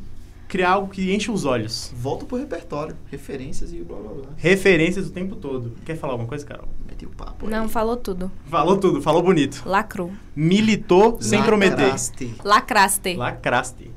[0.48, 1.92] criar algo que enche os olhos.
[1.94, 4.26] Volta pro repertório, referências e blá blá blá.
[4.36, 5.74] Referências o tempo todo.
[5.84, 6.68] Quer falar alguma coisa, Carol?
[6.88, 7.44] Meti o papo.
[7.44, 7.52] aí.
[7.52, 8.32] Não, falou tudo.
[8.46, 9.62] Falou tudo, falou bonito.
[9.66, 10.10] Lacrou.
[10.34, 11.82] Militou sem prometer.
[11.82, 12.34] Lacraste.
[12.42, 13.14] Lacraste.
[13.16, 13.90] Lacraste.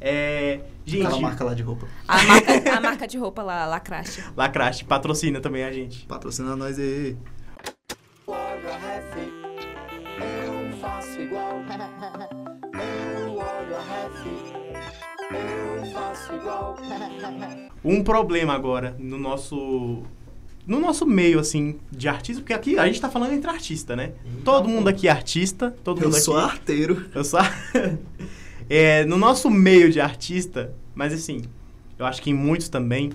[0.00, 1.88] É, gente, Aquela marca lá de roupa.
[2.06, 4.22] A marca, a marca de roupa lá, Lacraste.
[4.36, 6.06] Lacraste patrocina também a gente.
[6.06, 7.16] Patrocina nós aí.
[8.28, 9.32] O HF,
[10.20, 11.62] eu faço igual.
[13.24, 14.26] Eu olho a ref,
[15.32, 16.76] eu faço igual.
[17.82, 20.02] Um problema agora no nosso
[20.66, 24.12] no nosso meio assim de artista, porque aqui a gente tá falando entre artista, né?
[24.44, 27.06] Todo mundo aqui é artista, todo Eu mundo sou aqui arteiro.
[27.14, 27.38] Eu só.
[28.68, 31.44] é, no nosso meio de artista, mas assim,
[31.98, 33.10] eu acho que em muitos também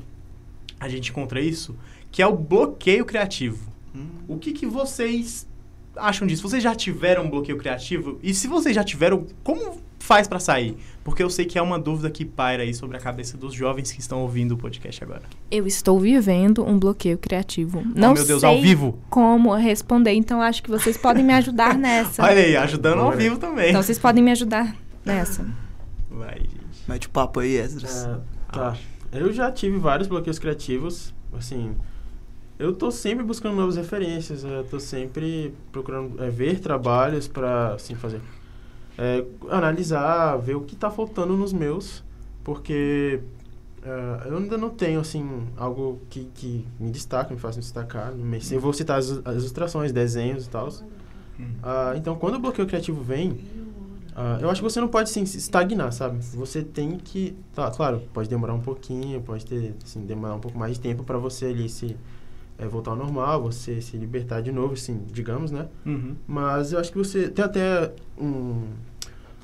[0.80, 1.78] a gente encontra isso,
[2.12, 3.73] que é o bloqueio criativo.
[3.96, 4.08] Hum.
[4.28, 5.48] O que, que vocês
[5.96, 6.42] acham disso?
[6.42, 8.20] Vocês já tiveram um bloqueio criativo?
[8.24, 10.76] E se vocês já tiveram, como faz pra sair?
[11.04, 13.92] Porque eu sei que é uma dúvida que paira aí sobre a cabeça dos jovens
[13.92, 15.24] que estão ouvindo o podcast agora.
[15.50, 17.84] Eu estou vivendo um bloqueio criativo.
[17.96, 19.00] Não oh, meu Deus, sei ao vivo.
[19.10, 22.24] como responder, então acho que vocês podem me ajudar nessa.
[22.24, 23.18] Olha aí, ajudando ao Bora.
[23.18, 23.70] vivo também.
[23.70, 24.76] Então vocês podem me ajudar
[25.06, 25.46] nessa.
[26.10, 26.54] Vai, gente.
[26.88, 28.06] Mete o papo aí, Esdras.
[28.06, 28.18] É,
[28.52, 28.76] tá.
[29.12, 31.76] Eu já tive vários bloqueios criativos, assim.
[32.64, 37.96] Eu tô sempre buscando novas referências, eu tô sempre procurando é, ver trabalhos pra, assim,
[37.96, 38.22] fazer.
[38.98, 42.04] é, analisar, ver o que tá faltando nos meus,
[42.44, 43.22] porque
[43.86, 45.26] Ah, eu ainda não tenho, assim,
[45.58, 48.14] algo que, que me destaca, me faça me destacar.
[48.56, 50.70] Eu vou citar as, as ilustrações, desenhos e tal.
[51.62, 53.40] Ah, então, quando o bloqueio criativo vem,
[54.16, 56.20] ah, eu acho que você não pode, assim, se estagnar, sabe?
[56.36, 57.36] Você tem que...
[57.54, 61.04] Tá, claro, pode demorar um pouquinho, pode ter, assim, demorar um pouco mais de tempo
[61.04, 61.98] para você ali se...
[62.58, 65.68] eh, voltar ao normal, você se libertar de novo, assim, digamos, né?
[65.86, 66.16] Uhum.
[66.28, 67.28] Mas eu acho que você.
[67.30, 68.64] Tem até um,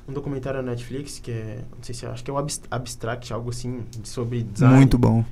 [0.08, 1.58] um documentário na Netflix que é.
[1.76, 4.76] Não sei se acho que é o Abs- Abstract, algo assim, sobre design.
[4.76, 5.24] Muito bom.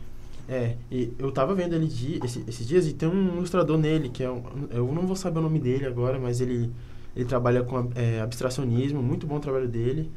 [0.49, 4.09] É, e eu tava vendo ele di, esse- esses dias e tem um ilustrador nele,
[4.09, 6.71] que é um, Eu não vou saber o nome dele agora, mas ele,
[7.15, 10.11] ele trabalha com é, abstracionismo, muito bom o trabalho dele.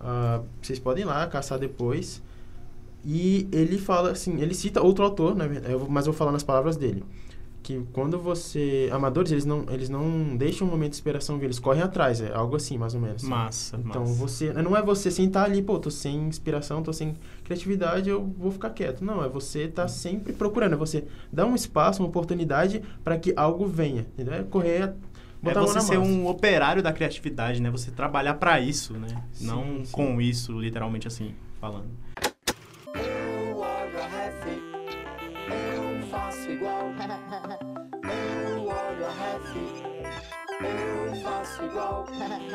[0.00, 2.20] Ah, vocês podem ir lá caçar depois.
[3.04, 6.18] E ele fala assim, ele cita outro autor, na verdade, eu vou- mas eu vou
[6.18, 7.04] falar nas palavras dele.
[7.62, 8.88] Que quando você.
[8.92, 12.32] Amadores, eles não, eles não deixam um momento de inspiração vir, eles correm atrás, é
[12.32, 13.22] algo assim, mais ou menos.
[13.24, 14.14] Massa, Então massa.
[14.14, 14.52] você.
[14.52, 18.70] Não é você sentar ali, pô, tô sem inspiração, tô sem criatividade, eu vou ficar
[18.70, 19.04] quieto.
[19.04, 23.34] Não, é você tá sempre procurando, é você dar um espaço, uma oportunidade para que
[23.36, 24.02] algo venha.
[24.14, 24.34] Entendeu?
[24.34, 24.82] É correr.
[24.84, 24.94] É
[25.42, 26.10] botar mão você ser massa.
[26.10, 27.70] um operário da criatividade, né?
[27.70, 29.08] Você trabalhar pra isso, né?
[29.32, 29.92] Sim, Não sim.
[29.92, 31.88] com isso, literalmente assim, falando.
[41.28, 42.06] Faço igual.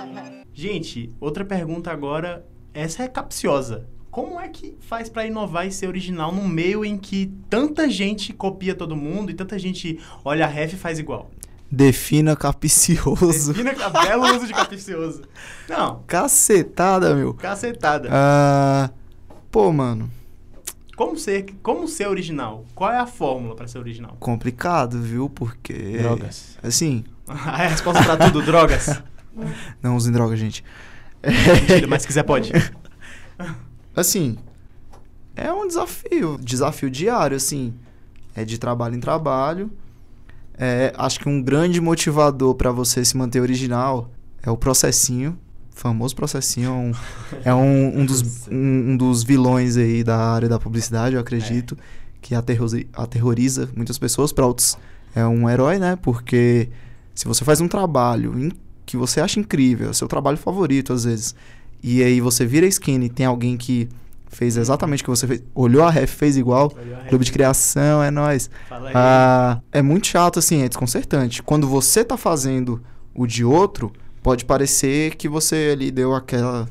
[0.53, 3.87] Gente, outra pergunta agora, essa é capciosa.
[4.11, 8.31] Como é que faz pra inovar e ser original num meio em que tanta gente
[8.31, 11.31] copia todo mundo e tanta gente olha a ref e faz igual?
[11.71, 13.51] Defina capicioso.
[13.53, 15.23] Defina que belo uso de capicioso.
[15.67, 17.33] Não, Cacetada, meu.
[17.33, 18.09] cacetada.
[18.11, 18.91] Ah,
[19.49, 20.07] pô, mano,
[20.95, 22.65] Como ser, como ser original?
[22.75, 24.15] Qual é a fórmula pra ser original?
[24.19, 25.27] complicado, viu?
[25.27, 25.97] Porque.
[25.97, 26.55] Drogas.
[26.61, 29.01] Assim, A resposta pra tudo, drogas.
[29.81, 30.63] não usem droga, gente.
[31.23, 32.51] Mentira, mas se quiser pode.
[33.95, 34.37] Assim,
[35.35, 37.75] é um desafio, desafio diário, assim,
[38.35, 39.71] é de trabalho em trabalho.
[40.57, 44.09] É, acho que um grande motivador para você se manter original
[44.41, 45.37] é o processinho,
[45.69, 46.91] famoso processinho, é um,
[47.45, 51.77] é um, um dos, um, um dos vilões aí da área da publicidade, eu acredito,
[52.21, 54.31] que aterroriza, aterroriza muitas pessoas.
[54.31, 54.77] Para outros
[55.15, 55.95] é um herói, né?
[55.95, 56.69] Porque
[57.13, 58.51] se você faz um trabalho
[58.85, 61.35] que você acha incrível, é seu trabalho favorito às vezes,
[61.81, 63.89] e aí você vira a skin e tem alguém que
[64.27, 66.71] fez exatamente o que você fez, olhou a ref, fez igual,
[67.07, 68.39] clube de criação, é aí.
[68.93, 71.43] Ah, é muito chato, assim, é desconcertante.
[71.43, 72.81] Quando você tá fazendo
[73.13, 76.67] o de outro, pode parecer que você ali deu aquela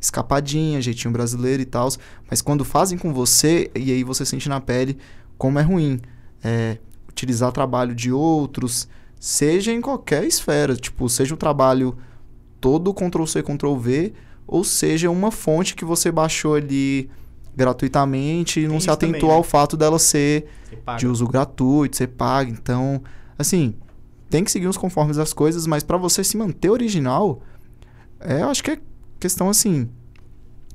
[0.00, 1.88] escapadinha, jeitinho brasileiro e tal,
[2.30, 4.98] mas quando fazem com você, e aí você sente na pele
[5.36, 6.00] como é ruim.
[6.44, 8.88] É, utilizar trabalho de outros,
[9.20, 11.96] seja em qualquer esfera, tipo, seja um trabalho
[12.60, 14.12] todo Ctrl-C, Ctrl-V,
[14.46, 17.08] ou seja uma fonte que você baixou ali
[17.56, 19.34] gratuitamente e não se isso também, atentou né?
[19.34, 20.46] ao fato dela ser
[20.96, 22.50] de uso gratuito, você paga.
[22.50, 23.02] Então,
[23.38, 23.74] assim,
[24.30, 27.42] tem que seguir os conformes das coisas, mas pra você se manter original,
[28.20, 28.78] é, eu acho que é
[29.18, 29.88] questão assim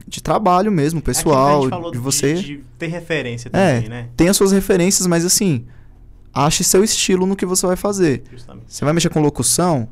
[0.06, 3.75] de trabalho mesmo, a pessoal, gente falou de você De, de ter referência É.
[3.75, 4.10] também, né?
[4.17, 5.65] tem as suas referências, mas assim,
[6.34, 8.24] ache seu estilo no que você vai fazer.
[8.32, 8.65] Justamente.
[8.67, 9.88] Você vai mexer com locução,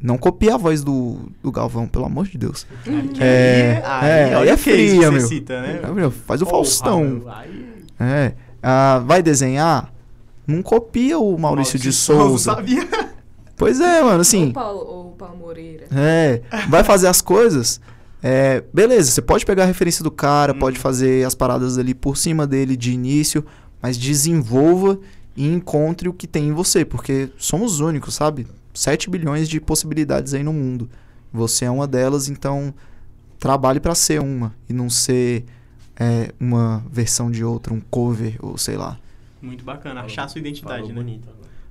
[0.00, 2.66] não copie a voz do, do Galvão, pelo amor de Deus.
[2.86, 5.20] Aqui, É, aí, é, olha aí é o fria, meu.
[5.26, 5.80] cita, né?
[5.82, 7.00] É, meu, Faz o Porra, Faustão.
[7.04, 7.66] meu, aí-
[8.00, 8.32] É.
[8.62, 9.92] Ah, vai desenhar?
[10.46, 12.52] Não copia o Maurício, de Souza.
[12.54, 12.86] sabia?
[13.54, 14.46] Pois é, mano, assim.
[14.46, 15.84] Ou Paulo, ou Paulo Moreira.
[15.94, 17.80] É, vai fazer as coisas.
[18.20, 20.58] É, beleza, você pode pegar a referência do cara, Hum.
[20.58, 23.44] pode fazer as paradas ali por cima dele de início,
[23.80, 24.98] mas desenvolva
[25.36, 28.46] e encontre o que tem em você, porque somos únicos, sabe?
[28.74, 30.88] 7 bilhões de possibilidades aí no mundo.
[31.32, 32.74] Você é uma delas, então
[33.38, 35.44] trabalhe pra ser uma e não ser
[35.96, 38.98] é, uma versão de outra, um cover ou sei lá.
[39.40, 40.94] Muito bacana, achar a sua identidade, Falou né?
[40.94, 41.28] bonito.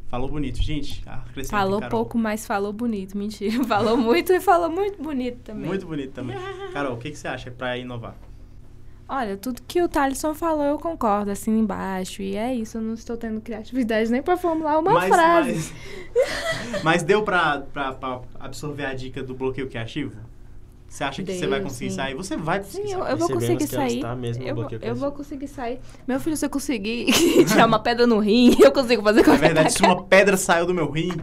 [0.07, 1.01] Falou bonito, gente.
[1.07, 1.89] acrescentem, Falou Carol.
[1.89, 3.17] pouco, mas falou bonito.
[3.17, 3.63] Mentira.
[3.63, 5.67] Falou muito e falou muito bonito também.
[5.67, 6.35] Muito bonito também.
[6.73, 8.17] Carol, o que, que você acha pra inovar?
[9.13, 12.21] Olha, tudo que o Thalisson falou eu concordo, assim embaixo.
[12.21, 15.73] E é isso, eu não estou tendo criatividade nem pra formular uma mas, frase.
[16.71, 17.61] Mas, mas deu pra
[18.39, 20.15] absorver a dica do bloqueio criativo?
[20.91, 21.95] Você acha que você vai conseguir sim.
[21.95, 22.13] sair?
[22.15, 23.11] Você vai conseguir Sim, eu, sair.
[23.11, 24.01] eu vou conseguir sair.
[24.01, 25.79] Eu, vou- eu vou conseguir sair.
[26.05, 27.05] Meu filho, se eu conseguir
[27.47, 30.73] tirar uma pedra no rim, eu consigo fazer qualquer verdade, se uma pedra saiu do
[30.73, 31.13] meu rim.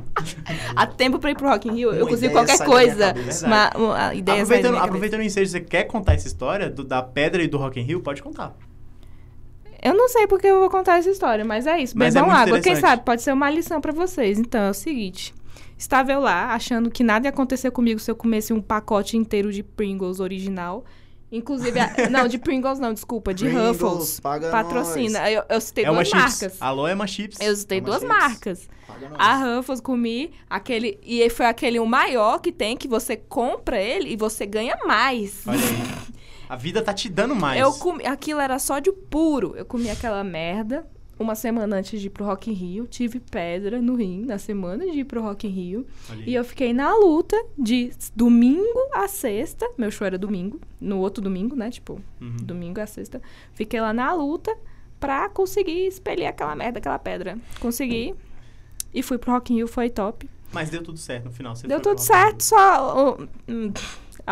[0.75, 3.07] Há tempo pra ir pro Rock in Rio, eu Uma consigo ideia qualquer coisa.
[3.13, 3.47] cabeça.
[3.47, 7.43] Uma, uma ideia Aproveitando, aproveitando o ensejo, você quer contar essa história do- da pedra
[7.43, 8.01] e do Rock in Rio?
[8.01, 8.57] Pode contar.
[9.83, 11.97] Eu não sei porque eu vou contar essa história, mas é isso.
[11.97, 12.61] Mas é Bebam muito água.
[12.63, 14.39] Quem sabe pode ser uma lição pra vocês.
[14.39, 15.33] Então, é o seguinte.
[15.79, 19.53] Estava eu lá, achando que nada ia acontecer comigo se eu comesse um pacote inteiro
[19.53, 20.85] de Pringles original.
[21.31, 24.19] Inclusive, a- não, de Pringles não, desculpa, de Pringles, Ruffles.
[24.21, 25.31] paga Patrocina.
[25.31, 26.21] Eu, eu citei É duas chips.
[26.23, 26.57] marcas.
[26.61, 27.39] Alô, é uma chips.
[27.41, 28.09] Eu citei Uma duas chips.
[28.17, 28.69] marcas.
[28.87, 29.19] Paga nós.
[29.21, 30.99] A Ruffles comi, aquele.
[31.05, 35.43] E foi aquele o maior que tem, que você compra ele e você ganha mais.
[35.47, 36.09] Olha aí.
[36.49, 37.61] A vida tá te dando mais.
[37.61, 38.07] Eu comi.
[38.07, 39.55] Aquilo era sódio puro.
[39.55, 40.87] Eu comi aquela merda.
[41.19, 44.85] Uma semana antes de ir pro Rock in Rio, tive pedra no rim na semana
[44.87, 45.87] de ir pro Rock in Rio.
[46.11, 46.25] Aí.
[46.29, 49.69] E eu fiquei na luta de domingo a sexta.
[49.77, 50.61] Meu show era domingo.
[50.81, 51.71] No outro domingo, né?
[51.71, 52.37] Tipo, Uhum.
[52.43, 53.21] domingo a sexta.
[53.53, 54.57] Fiquei lá na luta
[55.01, 57.37] pra conseguir expelir aquela merda, aquela pedra.
[57.61, 58.15] Consegui.
[58.95, 60.29] E fui pro Rock in Rio, foi top.
[60.53, 61.55] Mas deu tudo certo no final.
[61.55, 63.19] Você Deu tudo certo, só.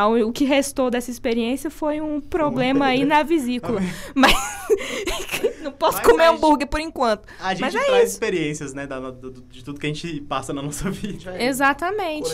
[0.05, 3.81] O- que restou dessa experiência foi um problema aí na vesícula.
[4.15, 4.33] Mas
[5.63, 7.27] não posso Mas comer hambúrguer por enquanto.
[7.41, 8.13] A gente Mas é traz isso.
[8.13, 8.87] experiências, né?
[8.87, 11.35] da- do- de tudo que a gente passa na nossa vida.
[11.37, 11.47] É.
[11.47, 12.29] Exatamente.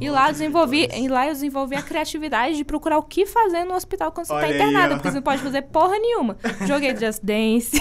[0.00, 1.04] E lá, eu desenvolvi, vitórias.
[1.04, 4.32] e lá eu desenvolvi a criatividade de procurar o que fazer no hospital quando você
[4.32, 4.96] Olha tá aí, internado, ó.
[4.96, 6.36] porque você não pode fazer porra nenhuma.
[6.66, 7.78] Joguei Just Dance.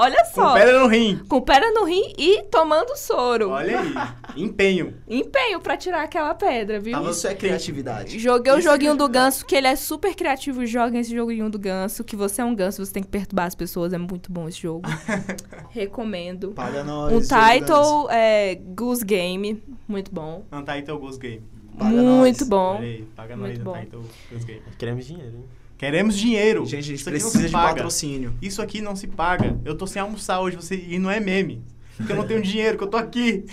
[0.00, 0.54] Olha Com só.
[0.54, 1.20] pedra no rim.
[1.28, 3.50] Com pedra no rim e tomando soro.
[3.50, 3.94] Olha aí.
[4.42, 4.94] Empenho.
[5.06, 6.92] Empenho pra tirar aquela pedra, viu?
[6.94, 8.18] Tava só é criatividade.
[8.18, 9.24] Joguei o Isso é joguinho do criatividade.
[9.34, 10.64] ganso, que ele é super criativo.
[10.64, 13.54] Joga esse joguinho do ganso, que você é um ganso, você tem que perturbar as
[13.54, 13.92] pessoas.
[13.92, 14.82] É muito bom esse jogo.
[15.70, 16.52] Recomendo.
[16.52, 17.12] Paga nós.
[17.12, 19.62] Um title é Goose Game.
[19.86, 20.44] Muito bom.
[20.52, 21.42] Untitled Ghost Game.
[21.78, 22.48] Paga muito nós.
[22.48, 22.76] bom.
[22.76, 23.02] Olha aí.
[23.16, 23.76] Paga nós, Muito bom.
[23.78, 24.62] Untitled Ghost Game.
[24.78, 25.44] Queremos dinheiro, hein?
[25.80, 26.66] Queremos dinheiro.
[26.66, 27.68] Gente, a gente Isso aqui não precisa de paga.
[27.68, 28.34] patrocínio.
[28.42, 29.58] Isso aqui não se paga.
[29.64, 30.76] Eu tô sem almoçar hoje você...
[30.76, 31.64] e não é meme.
[31.96, 33.46] Porque eu não tenho dinheiro, que eu tô aqui.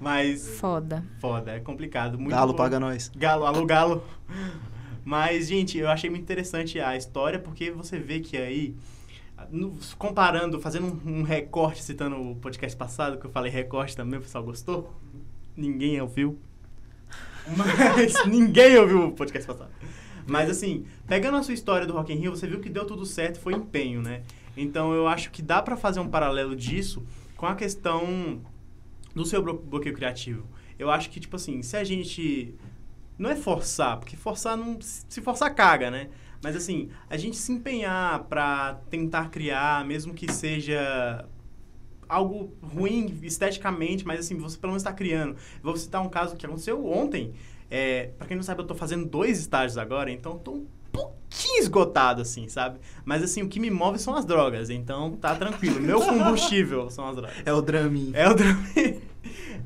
[0.00, 1.04] Mas Foda.
[1.20, 2.18] foda, é complicado.
[2.18, 2.56] Muito Galo, bom.
[2.58, 3.08] paga nós.
[3.14, 4.02] Galo, alô, galo.
[5.04, 8.74] Mas, gente, eu achei muito interessante a história, porque você vê que aí,
[9.48, 14.18] no- comparando, fazendo um, um recorte, citando o podcast passado, que eu falei recorte também,
[14.18, 14.92] o pessoal gostou?
[15.56, 16.36] Ninguém ouviu.
[17.56, 19.70] Mas ninguém ouviu o podcast passado.
[20.26, 23.04] Mas assim, pegando a sua história do Rock in Rio, você viu que deu tudo
[23.06, 24.22] certo, foi empenho, né?
[24.56, 27.02] Então eu acho que dá pra fazer um paralelo disso
[27.36, 28.40] com a questão
[29.14, 30.46] do seu blo- bloqueio criativo.
[30.78, 32.54] Eu acho que, tipo assim, se a gente.
[33.18, 34.78] Não é forçar, porque forçar não.
[34.80, 36.08] Se forçar, caga, né?
[36.42, 41.24] Mas assim, a gente se empenhar pra tentar criar, mesmo que seja
[42.08, 45.36] algo ruim esteticamente, mas assim, você pelo menos está criando.
[45.62, 47.32] Vou citar um caso que aconteceu ontem.
[47.74, 51.58] É, para quem não sabe, eu tô fazendo dois estágios agora, então tô um pouquinho
[51.58, 52.78] esgotado, assim, sabe?
[53.02, 55.80] Mas assim, o que me move são as drogas, então tá tranquilo.
[55.80, 57.34] Meu combustível são as drogas.
[57.46, 58.10] É o Dramin.
[58.12, 58.62] É o drama.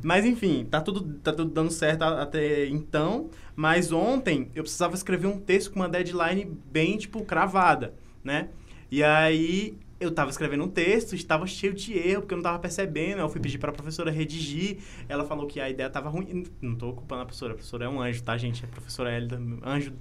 [0.04, 3.28] Mas enfim, tá tudo, tá tudo dando certo até então.
[3.56, 7.92] Mas ontem eu precisava escrever um texto com uma deadline bem, tipo, cravada,
[8.22, 8.50] né?
[8.88, 12.59] E aí eu tava escrevendo um texto, estava cheio de erro, porque eu não tava
[12.59, 13.20] percebendo.
[13.20, 14.78] Eu fui pedir pra professora redigir.
[15.09, 16.44] Ela falou que a ideia tava ruim.
[16.61, 18.64] Não tô culpando a professora, a professora é um anjo, tá, gente?
[18.64, 19.92] A professora Hélida, anjo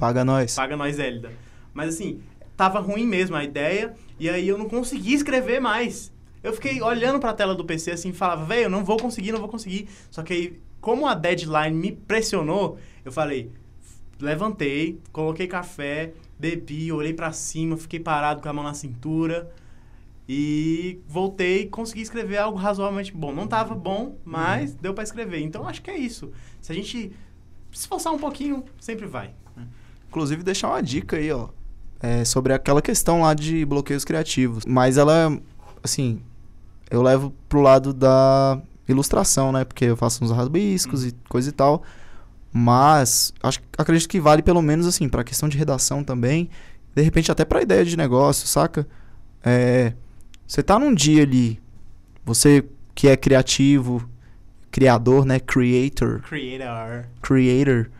[0.00, 0.54] Paga nós.
[0.54, 1.30] Paga nós, Hélida.
[1.74, 2.22] Mas assim,
[2.56, 6.10] tava ruim mesmo a ideia, e aí eu não consegui escrever mais.
[6.42, 9.30] Eu fiquei olhando pra tela do PC assim e falava, velho, eu não vou conseguir,
[9.30, 9.88] não vou conseguir.
[10.10, 13.52] Só que aí, como a deadline me pressionou, eu falei,
[14.18, 19.52] levantei, coloquei café, bebi, olhei pra cima, fiquei parado com a mão na cintura
[20.28, 23.32] e voltei e consegui escrever algo razoavelmente bom.
[23.32, 25.40] Não tava bom, mas deu pra escrever.
[25.40, 26.30] Então acho que é isso.
[26.60, 27.12] Se a gente
[27.72, 29.34] se esforçar um pouquinho, sempre vai.
[30.08, 31.48] Inclusive, deixar uma dica aí, ó.
[32.00, 34.64] é, sobre aquela questão lá de bloqueios criativos.
[34.66, 35.38] Mas ela,
[35.82, 36.20] assim,
[36.90, 39.64] eu levo pro lado da ilustração, né?
[39.64, 41.82] Porque eu faço uns rabiscos e coisa e tal.
[42.52, 46.50] Mas acho, acredito que vale pelo menos, assim, pra questão de redação também.
[46.94, 48.86] De repente, até pra ideia de negócio, saca?
[49.44, 49.92] É,
[50.46, 51.60] você tá num dia ali,
[52.24, 54.08] você que é criativo,
[54.70, 55.38] criador, né?
[55.40, 57.04] Creator Creator.
[57.22, 57.90] creator,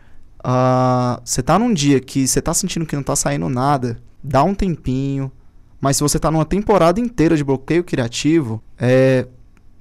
[0.43, 4.43] ah, você tá num dia que você tá sentindo que não tá saindo nada, dá
[4.43, 5.31] um tempinho.
[5.79, 9.27] Mas se você tá numa temporada inteira de bloqueio criativo, é.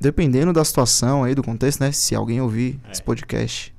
[0.02, 1.92] Dependendo da situação aí, do contexto, né?
[1.92, 2.92] Se alguém ouvir É.
[2.92, 3.74] esse podcast,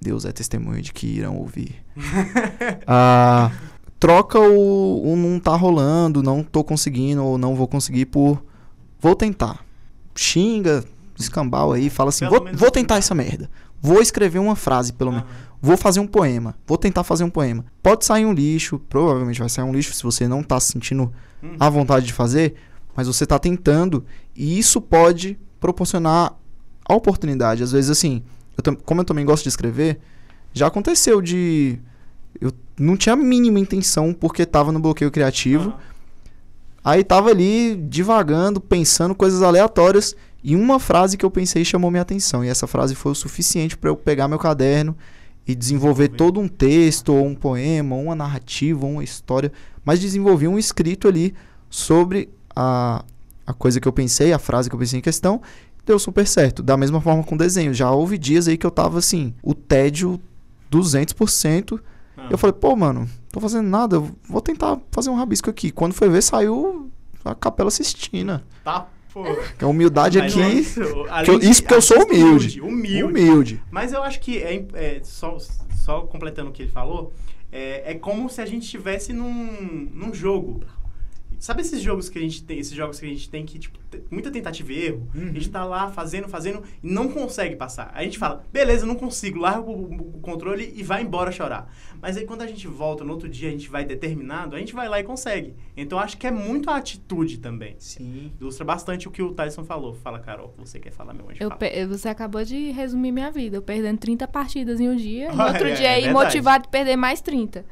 [0.00, 1.76] Deus é testemunho de que irão ouvir.
[2.86, 3.50] Ah,
[3.98, 8.42] troca o, o não tá rolando, não tô conseguindo ou não vou conseguir por.
[8.98, 9.64] Vou tentar.
[10.14, 10.84] Xinga,
[11.18, 13.50] escambau aí, fala assim: vou, vou tentar tentar." essa merda.
[13.80, 15.26] Vou escrever uma frase, pelo menos.
[15.62, 16.54] Vou fazer um poema.
[16.66, 17.64] Vou tentar fazer um poema.
[17.82, 21.12] Pode sair um lixo, provavelmente vai sair um lixo se você não tá se sentindo
[21.42, 21.56] Uhum.
[21.58, 22.54] à vontade de fazer,
[22.94, 24.04] mas você tá tentando
[24.36, 26.34] e isso pode proporcionar
[26.86, 27.62] a oportunidade.
[27.62, 28.22] Às vezes, assim,
[28.60, 29.98] eu como eu também gosto de escrever,
[30.52, 31.78] já aconteceu de.
[32.40, 35.70] Eu não tinha a mínima intenção porque tava no bloqueio criativo.
[35.70, 35.90] Aham.
[36.82, 42.02] Aí tava ali divagando, pensando coisas aleatórias e uma frase que eu pensei chamou minha
[42.02, 42.44] atenção.
[42.44, 44.96] E essa frase foi o suficiente para eu pegar meu caderno
[45.46, 46.16] e desenvolver Desenvolver.
[46.16, 49.52] todo um texto, ou um poema, ou uma narrativa, ou uma história,
[49.84, 51.34] mas desenvolvi um escrito ali
[51.68, 53.04] sobre a,
[53.46, 55.42] a coisa que eu pensei, a frase que eu pensei em questão,
[55.90, 56.62] deu super certo.
[56.62, 57.74] Da mesma forma com desenho.
[57.74, 60.20] Já houve dias aí que eu tava assim, o tédio
[60.70, 61.80] 200%.
[62.16, 62.28] Ah.
[62.30, 65.70] Eu falei, pô, mano, tô fazendo nada, eu vou tentar fazer um rabisco aqui.
[65.70, 66.90] Quando foi ver, saiu
[67.24, 68.44] a Capela Sistina.
[68.64, 69.24] Tá, pô.
[69.60, 70.42] A humildade Mas aqui.
[70.58, 70.80] isso,
[71.24, 72.60] que eu- isso porque eu sou humilde.
[72.60, 73.02] Humilde.
[73.04, 73.62] Humilde.
[73.70, 75.36] Mas eu acho que, é, é, só,
[75.76, 77.12] só completando o que ele falou,
[77.50, 80.60] é, é como se a gente estivesse num, num jogo.
[81.40, 83.78] Sabe esses jogos que a gente tem, esses jogos que a gente tem que, tipo,
[83.90, 85.10] tem muita tentativa e erro?
[85.14, 87.90] A gente tá lá fazendo, fazendo e não consegue passar.
[87.94, 91.72] A gente fala, beleza, não consigo, larga o, o controle e vai embora chorar.
[91.98, 94.74] Mas aí quando a gente volta no outro dia, a gente vai determinado, a gente
[94.74, 95.54] vai lá e consegue.
[95.82, 97.74] Então acho que é muito a atitude também.
[97.78, 98.32] Sim.
[98.40, 99.94] Ilustra bastante o que o Tyson falou.
[99.94, 101.38] Fala, Carol, você quer falar meu anjo?
[101.40, 101.58] Eu Fala.
[101.58, 103.56] pe- você acabou de resumir minha vida.
[103.56, 105.26] Eu perdendo 30 partidas em um dia.
[105.32, 106.24] E no Olha, outro é dia aí, verdade.
[106.26, 107.64] motivado a perder mais 30.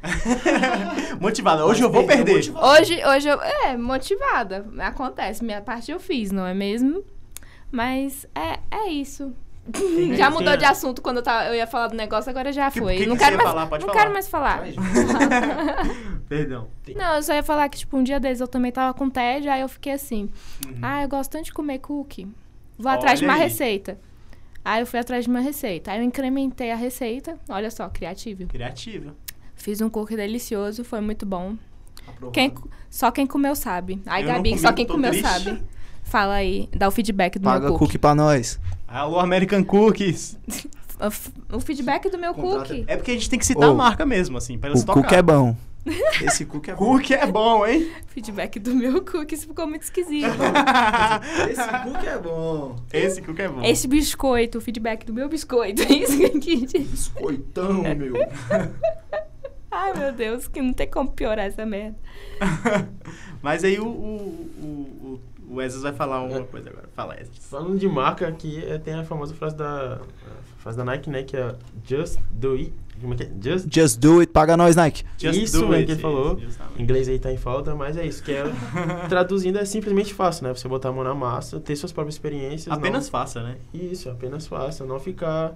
[1.19, 1.65] Motivada.
[1.65, 2.35] Hoje eu vou perder.
[2.55, 3.39] Hoje, hoje eu.
[3.41, 4.65] É, motivada.
[4.79, 5.43] Acontece.
[5.43, 7.03] Minha parte eu fiz, não é mesmo?
[7.71, 9.33] Mas é, é isso.
[10.17, 12.79] já mudou de assunto quando eu, tava, eu ia falar do negócio, agora já Que-
[12.79, 12.95] foi.
[12.95, 13.67] que que não você quero mais, falar?
[13.67, 14.01] Pode não falar.
[14.01, 14.63] quero mais falar.
[16.29, 16.67] Perdão.
[16.95, 19.51] Não, eu só ia falar que, tipo, um dia desses eu também tava com tédio,
[19.51, 20.29] aí eu fiquei assim,
[20.65, 20.77] Uhum.
[20.81, 22.27] ah, eu gosto tanto de comer cookie.
[22.77, 23.49] Vou atrás de Olha uma aí.
[23.49, 23.99] receita.
[24.63, 25.91] Aí eu fui atrás de uma receita.
[25.91, 27.37] Aí eu incrementei a receita.
[27.49, 28.45] Olha só, criativo.
[28.45, 29.15] Criativa.
[29.55, 31.55] Fiz um cookie delicioso, foi muito bom.
[32.07, 32.31] Aprovado.
[32.31, 32.53] Quem,
[32.89, 33.99] só quem comeu sabe.
[34.05, 35.27] Aí, Eu Gabi, comi, só quem comeu triste.
[35.27, 35.63] sabe.
[36.03, 37.85] Fala aí, dá o feedback do Paga meu cookie.
[37.85, 38.59] cookie pra nós.
[38.87, 40.37] Alô, American Cookies.
[41.51, 42.83] O O feedback do meu Contrata- cookie.
[42.85, 44.85] É porque a gente tem que citar Ô, a marca mesmo, assim, pra eles O
[44.85, 45.01] tocar.
[45.01, 45.55] cookie é bom.
[46.23, 46.85] Esse cookie é bom.
[46.85, 47.91] Cookie é bom, hein?
[48.07, 50.27] Feedback do meu cookie, isso ficou muito esquisito.
[51.49, 52.75] Esse cookie é bom.
[52.91, 53.63] Esse cookie é bom.
[53.63, 55.81] Esse biscoito, o feedback do meu biscoito.
[55.91, 56.79] Isso que eu quis dizer.
[56.79, 58.13] Biscoitão, meu.
[59.71, 61.97] Ai, meu Deus, que não tem como piorar essa merda.
[63.41, 66.89] Mas aí o, o, o, o Wesley vai falar uma coisa agora.
[66.95, 67.39] Fala, Wesley.
[67.39, 71.23] Falando de marca aqui, é, tem a famosa frase da, a frase da Nike, né?
[71.23, 72.73] Que é Just do it.
[73.01, 73.29] Como é que é?
[73.41, 75.03] Just Just do it, paga nós, Nike.
[75.17, 75.85] Just Isso do é it.
[75.87, 76.39] que ele falou.
[76.39, 76.81] Justamente.
[76.81, 78.21] Inglês aí tá em falta, mas é isso.
[78.23, 78.43] Que é,
[79.09, 80.53] traduzindo é simplesmente fácil, né?
[80.53, 82.71] Você botar a mão na massa, ter suas próprias experiências.
[82.73, 83.55] Apenas não- faça, né?
[83.73, 84.85] Isso, apenas faça.
[84.85, 85.53] Não ficar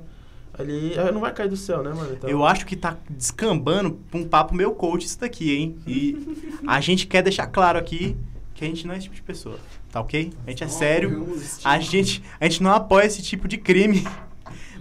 [0.58, 0.94] ali.
[0.98, 2.14] ah, Não vai cair do céu, né, mano?
[2.14, 5.76] Então, Eu acho que tá descambando pra um papo meu coach isso daqui, hein?
[5.88, 6.18] E
[6.68, 8.16] a gente quer deixar claro aqui
[8.54, 9.58] que a gente não é esse tipo de pessoa,
[9.92, 10.32] tá ok?
[10.46, 11.28] A gente é sério.
[11.64, 14.06] A gente, a gente não apoia esse tipo de crime.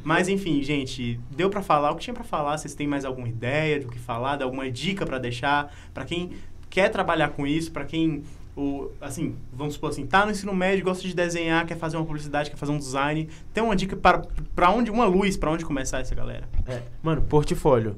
[0.05, 2.59] Mas enfim, gente, deu pra falar o que tinha pra falar.
[2.59, 6.31] Vocês têm mais alguma ideia do que falar, de alguma dica pra deixar pra quem
[6.69, 8.23] quer trabalhar com isso, pra quem
[8.57, 12.05] o assim, vamos supor assim, tá no ensino médio, gosta de desenhar, quer fazer uma
[12.05, 14.23] publicidade, quer fazer um design, tem uma dica para
[14.55, 16.47] para onde uma luz, pra onde começar essa galera?
[16.67, 17.97] É, mano, portfólio.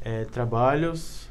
[0.00, 1.28] É, trabalhos,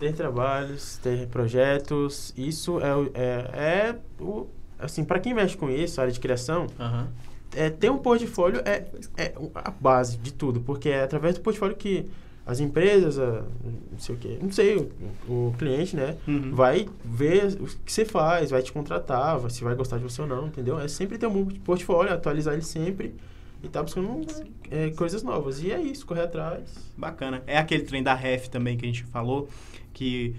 [0.00, 2.34] ter trabalhos, ter projetos.
[2.36, 4.46] Isso é, o- é, é o.
[4.78, 7.06] Assim, pra quem mexe com isso, área de criação, Aham.
[7.54, 8.84] É, ter um portfólio é,
[9.16, 12.08] é a base de tudo, porque é através do portfólio que
[12.44, 13.44] as empresas, a-
[13.92, 14.90] não sei o quê, não sei, o,
[15.32, 16.52] o cliente, né, Uhum.
[16.54, 20.20] vai ver o que você faz, vai te contratar, vai- se vai gostar de você
[20.22, 20.78] ou não, entendeu?
[20.80, 23.14] É sempre ter um portfólio, atualizar ele sempre
[23.62, 24.26] e tá buscando
[24.70, 25.62] é, coisas novas.
[25.62, 26.62] E é isso, correr atrás.
[26.96, 27.42] Bacana.
[27.46, 29.48] É aquele trem da ref também que a gente falou,
[29.92, 30.34] que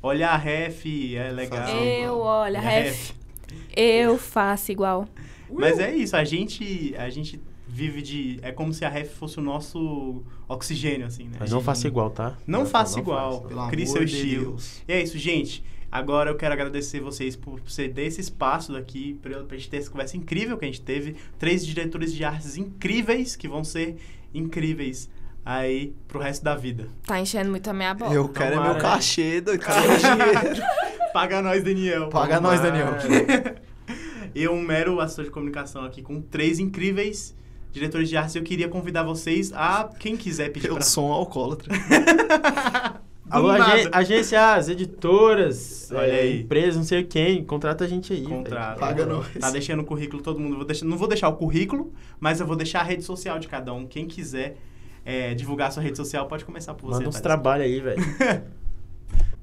[0.00, 1.66] olhar a ref é legal.
[1.84, 3.10] Eu, olha, a ref,
[3.76, 5.08] eu faço igual.
[5.50, 8.38] Mas é isso, a gente, a gente vive de.
[8.42, 11.36] É como se a ref fosse o nosso oxigênio, assim, né?
[11.40, 12.36] Mas não gente- faça igual, tá?
[12.46, 13.42] Não faça não igual.
[13.70, 14.56] Crie seu estilo.
[14.86, 15.62] E é isso, gente.
[15.90, 19.90] Agora eu quero agradecer vocês por ceder esse espaço daqui, pra, pra gente ter essa
[19.90, 21.16] conversa incrível que a gente teve.
[21.38, 23.96] Três diretores de artes incríveis que vão ser
[24.34, 25.08] incríveis
[25.44, 26.88] aí pro resto da vida.
[27.06, 28.12] Tá enchendo muito a minha boca.
[28.12, 29.60] Eu quero é Tomara, meu cachê, doido.
[29.60, 30.62] Cadê o dinheiro?
[31.14, 32.08] Paga nós, Daniel.
[32.10, 32.88] Paga nós, Daniel.
[34.34, 37.36] Eu, um mero assessor de comunicação aqui com três incríveis
[37.72, 38.34] diretores de artes.
[38.34, 40.84] Eu queria convidar vocês a quem quiser pedir Eu pra...
[40.84, 41.72] sou um alcoólatra.
[43.30, 46.40] Alô, agen agências, editoras, Olha é, aí.
[46.40, 48.22] empresas, não sei quem, contrata a gente aí.
[48.22, 48.78] Contrato.
[48.78, 49.26] Paga nós.
[49.38, 50.56] Tá deixando o currículo todo mundo.
[50.56, 53.46] Vou deixar, não vou deixar o currículo, mas eu vou deixar a rede social de
[53.46, 53.86] cada um.
[53.86, 54.56] Quem quiser
[55.04, 56.92] é, divulgar a sua rede social, pode começar por velho.
[56.92, 56.98] você.
[57.00, 57.22] Manda uns Thales.
[57.22, 58.02] trabalhos aí, velho.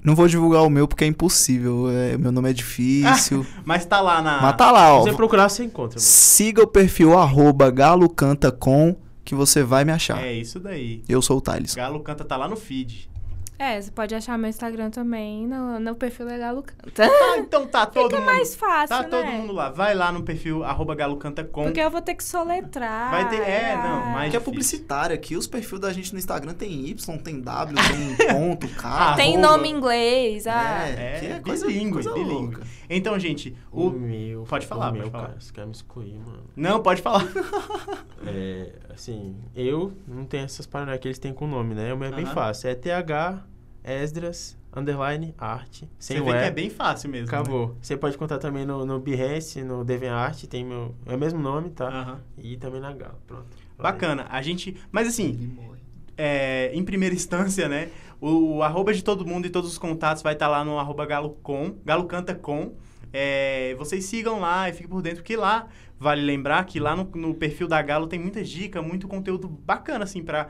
[0.04, 1.90] Não vou divulgar o meu porque é impossível.
[1.90, 3.46] É, meu nome é difícil.
[3.66, 4.40] Mas tá lá na.
[4.40, 5.04] Mas tá lá, ó.
[5.04, 6.02] Se você procurar, você encontra, mano.
[6.08, 10.24] Siga o perfil arroba galocantacom que você vai me achar.
[10.24, 11.02] É isso daí.
[11.10, 11.74] Eu sou o Thales.
[11.74, 13.10] Galo Canta tá lá no feed.
[13.58, 17.06] É, você pode achar meu Instagram também no, no perfil Legal Canta.
[17.26, 18.26] Ah, então tá todo Fica mundo.
[18.26, 19.08] mais fácil, Tá né?
[19.10, 19.70] todo mundo lá.
[19.70, 21.64] Vai lá no perfil arroba galocantacom.
[21.64, 23.12] Porque eu vou ter que soletrar.
[23.12, 23.84] Vai ter- é, ah.
[23.84, 27.40] não, mas- Que é publicitário aqui, os perfis da gente no Instagram tem Y, tem
[27.42, 27.76] W,
[28.18, 29.16] tem ponto, K.
[29.16, 29.48] Tem arroba.
[29.58, 30.48] nome em inglês.
[30.48, 30.88] Ah.
[30.90, 32.34] É, que é coisa, bilíngue, coisa bilíngue.
[32.56, 32.62] louca.
[32.90, 33.90] Então, gente, O, o...
[33.92, 34.44] meu.
[34.44, 35.28] Pode falar, o meu, pode falar.
[35.28, 35.40] cara.
[35.40, 36.44] Você quer me excluir, mano.
[36.56, 37.24] Não, pode falar.
[38.28, 41.94] É, assim, eu não tenho essas paradas que eles têm com nome, né?
[41.94, 42.34] O meu é bem Aham.
[42.34, 42.70] fácil.
[42.70, 43.45] É TH,
[43.86, 45.88] Esdras, underline, arte.
[46.00, 47.32] Sem Você vê que é bem fácil mesmo.
[47.32, 47.38] né?
[47.38, 47.78] Acabou.
[47.82, 50.96] Você pode contar também no, no Behance, no DeviantArt, tem meu...
[51.06, 51.88] É o mesmo nome, tá?
[51.88, 52.22] Aham.
[52.38, 53.46] E também na Galo, pronto.
[53.78, 54.26] Bacana.
[54.30, 54.76] A gente...
[54.92, 55.56] Mas assim,
[56.18, 57.90] é, em primeira instância, né?
[58.20, 61.06] O, o arroba de todo mundo e todos os contatos vai estar lá no arroba
[61.06, 62.74] galocom, galocantacom.
[63.14, 65.68] É, vocês sigam lá e fiquem por dentro, porque lá,
[65.98, 70.04] vale lembrar que lá no, no perfil da Galo tem muita dica, muito conteúdo bacana,
[70.04, 70.50] assim, pra...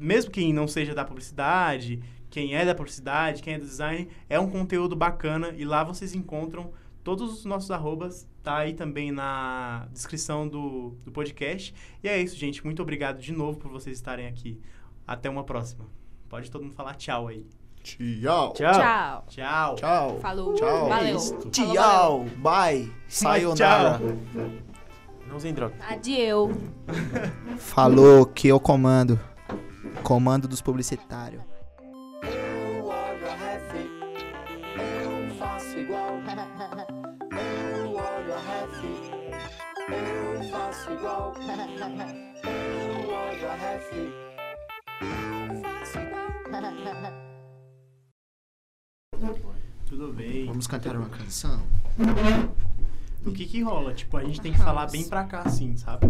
[0.00, 4.40] Mesmo quem não seja da publicidade, quem é da publicidade, quem é do design, é
[4.40, 6.72] um conteúdo bacana e lá vocês encontram
[7.04, 11.74] todos os nossos arrobas, tá aí também na descrição do, do podcast.
[12.02, 12.64] E é isso, gente.
[12.64, 14.58] Muito obrigado de novo por vocês estarem aqui.
[15.06, 15.84] Até uma próxima.
[16.28, 17.46] Pode todo mundo falar tchau aí.
[17.82, 18.52] Tchau.
[18.52, 18.72] Tchau.
[18.72, 19.24] Tchau.
[19.28, 19.74] Tchau.
[19.76, 20.18] Tchau.
[20.20, 20.54] Falou.
[20.54, 20.88] Tchau.
[20.88, 21.20] Valeu.
[21.20, 22.24] Falou, Tchau.
[22.38, 22.92] Bye.
[23.08, 24.00] Sayonara.
[25.26, 25.74] Não usem droga.
[25.88, 26.50] Adieu.
[27.58, 29.18] Falou que eu comando.
[30.02, 31.42] Comando dos publicitários.
[32.22, 33.74] Eu olho a ref,
[34.76, 36.20] eu faço igual.
[36.20, 38.84] Eu olho a ref,
[39.88, 41.34] eu faço igual.
[41.36, 41.48] Eu
[43.08, 46.20] olho a ref, eu faço igual.
[49.86, 50.46] Tudo bem.
[50.46, 51.62] Vamos cantar uma canção?
[53.26, 53.92] O que que rola?
[53.94, 56.06] Tipo, a gente tem que falar bem pra cá, assim, sabe?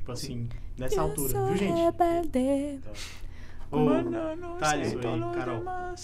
[0.00, 0.48] Tipo assim,
[0.78, 1.78] nessa altura, viu, gente?
[1.78, 2.80] Rebelde.
[3.70, 5.00] Ô, Thales, oi,
[5.34, 5.62] Carol.
[5.68, 5.94] A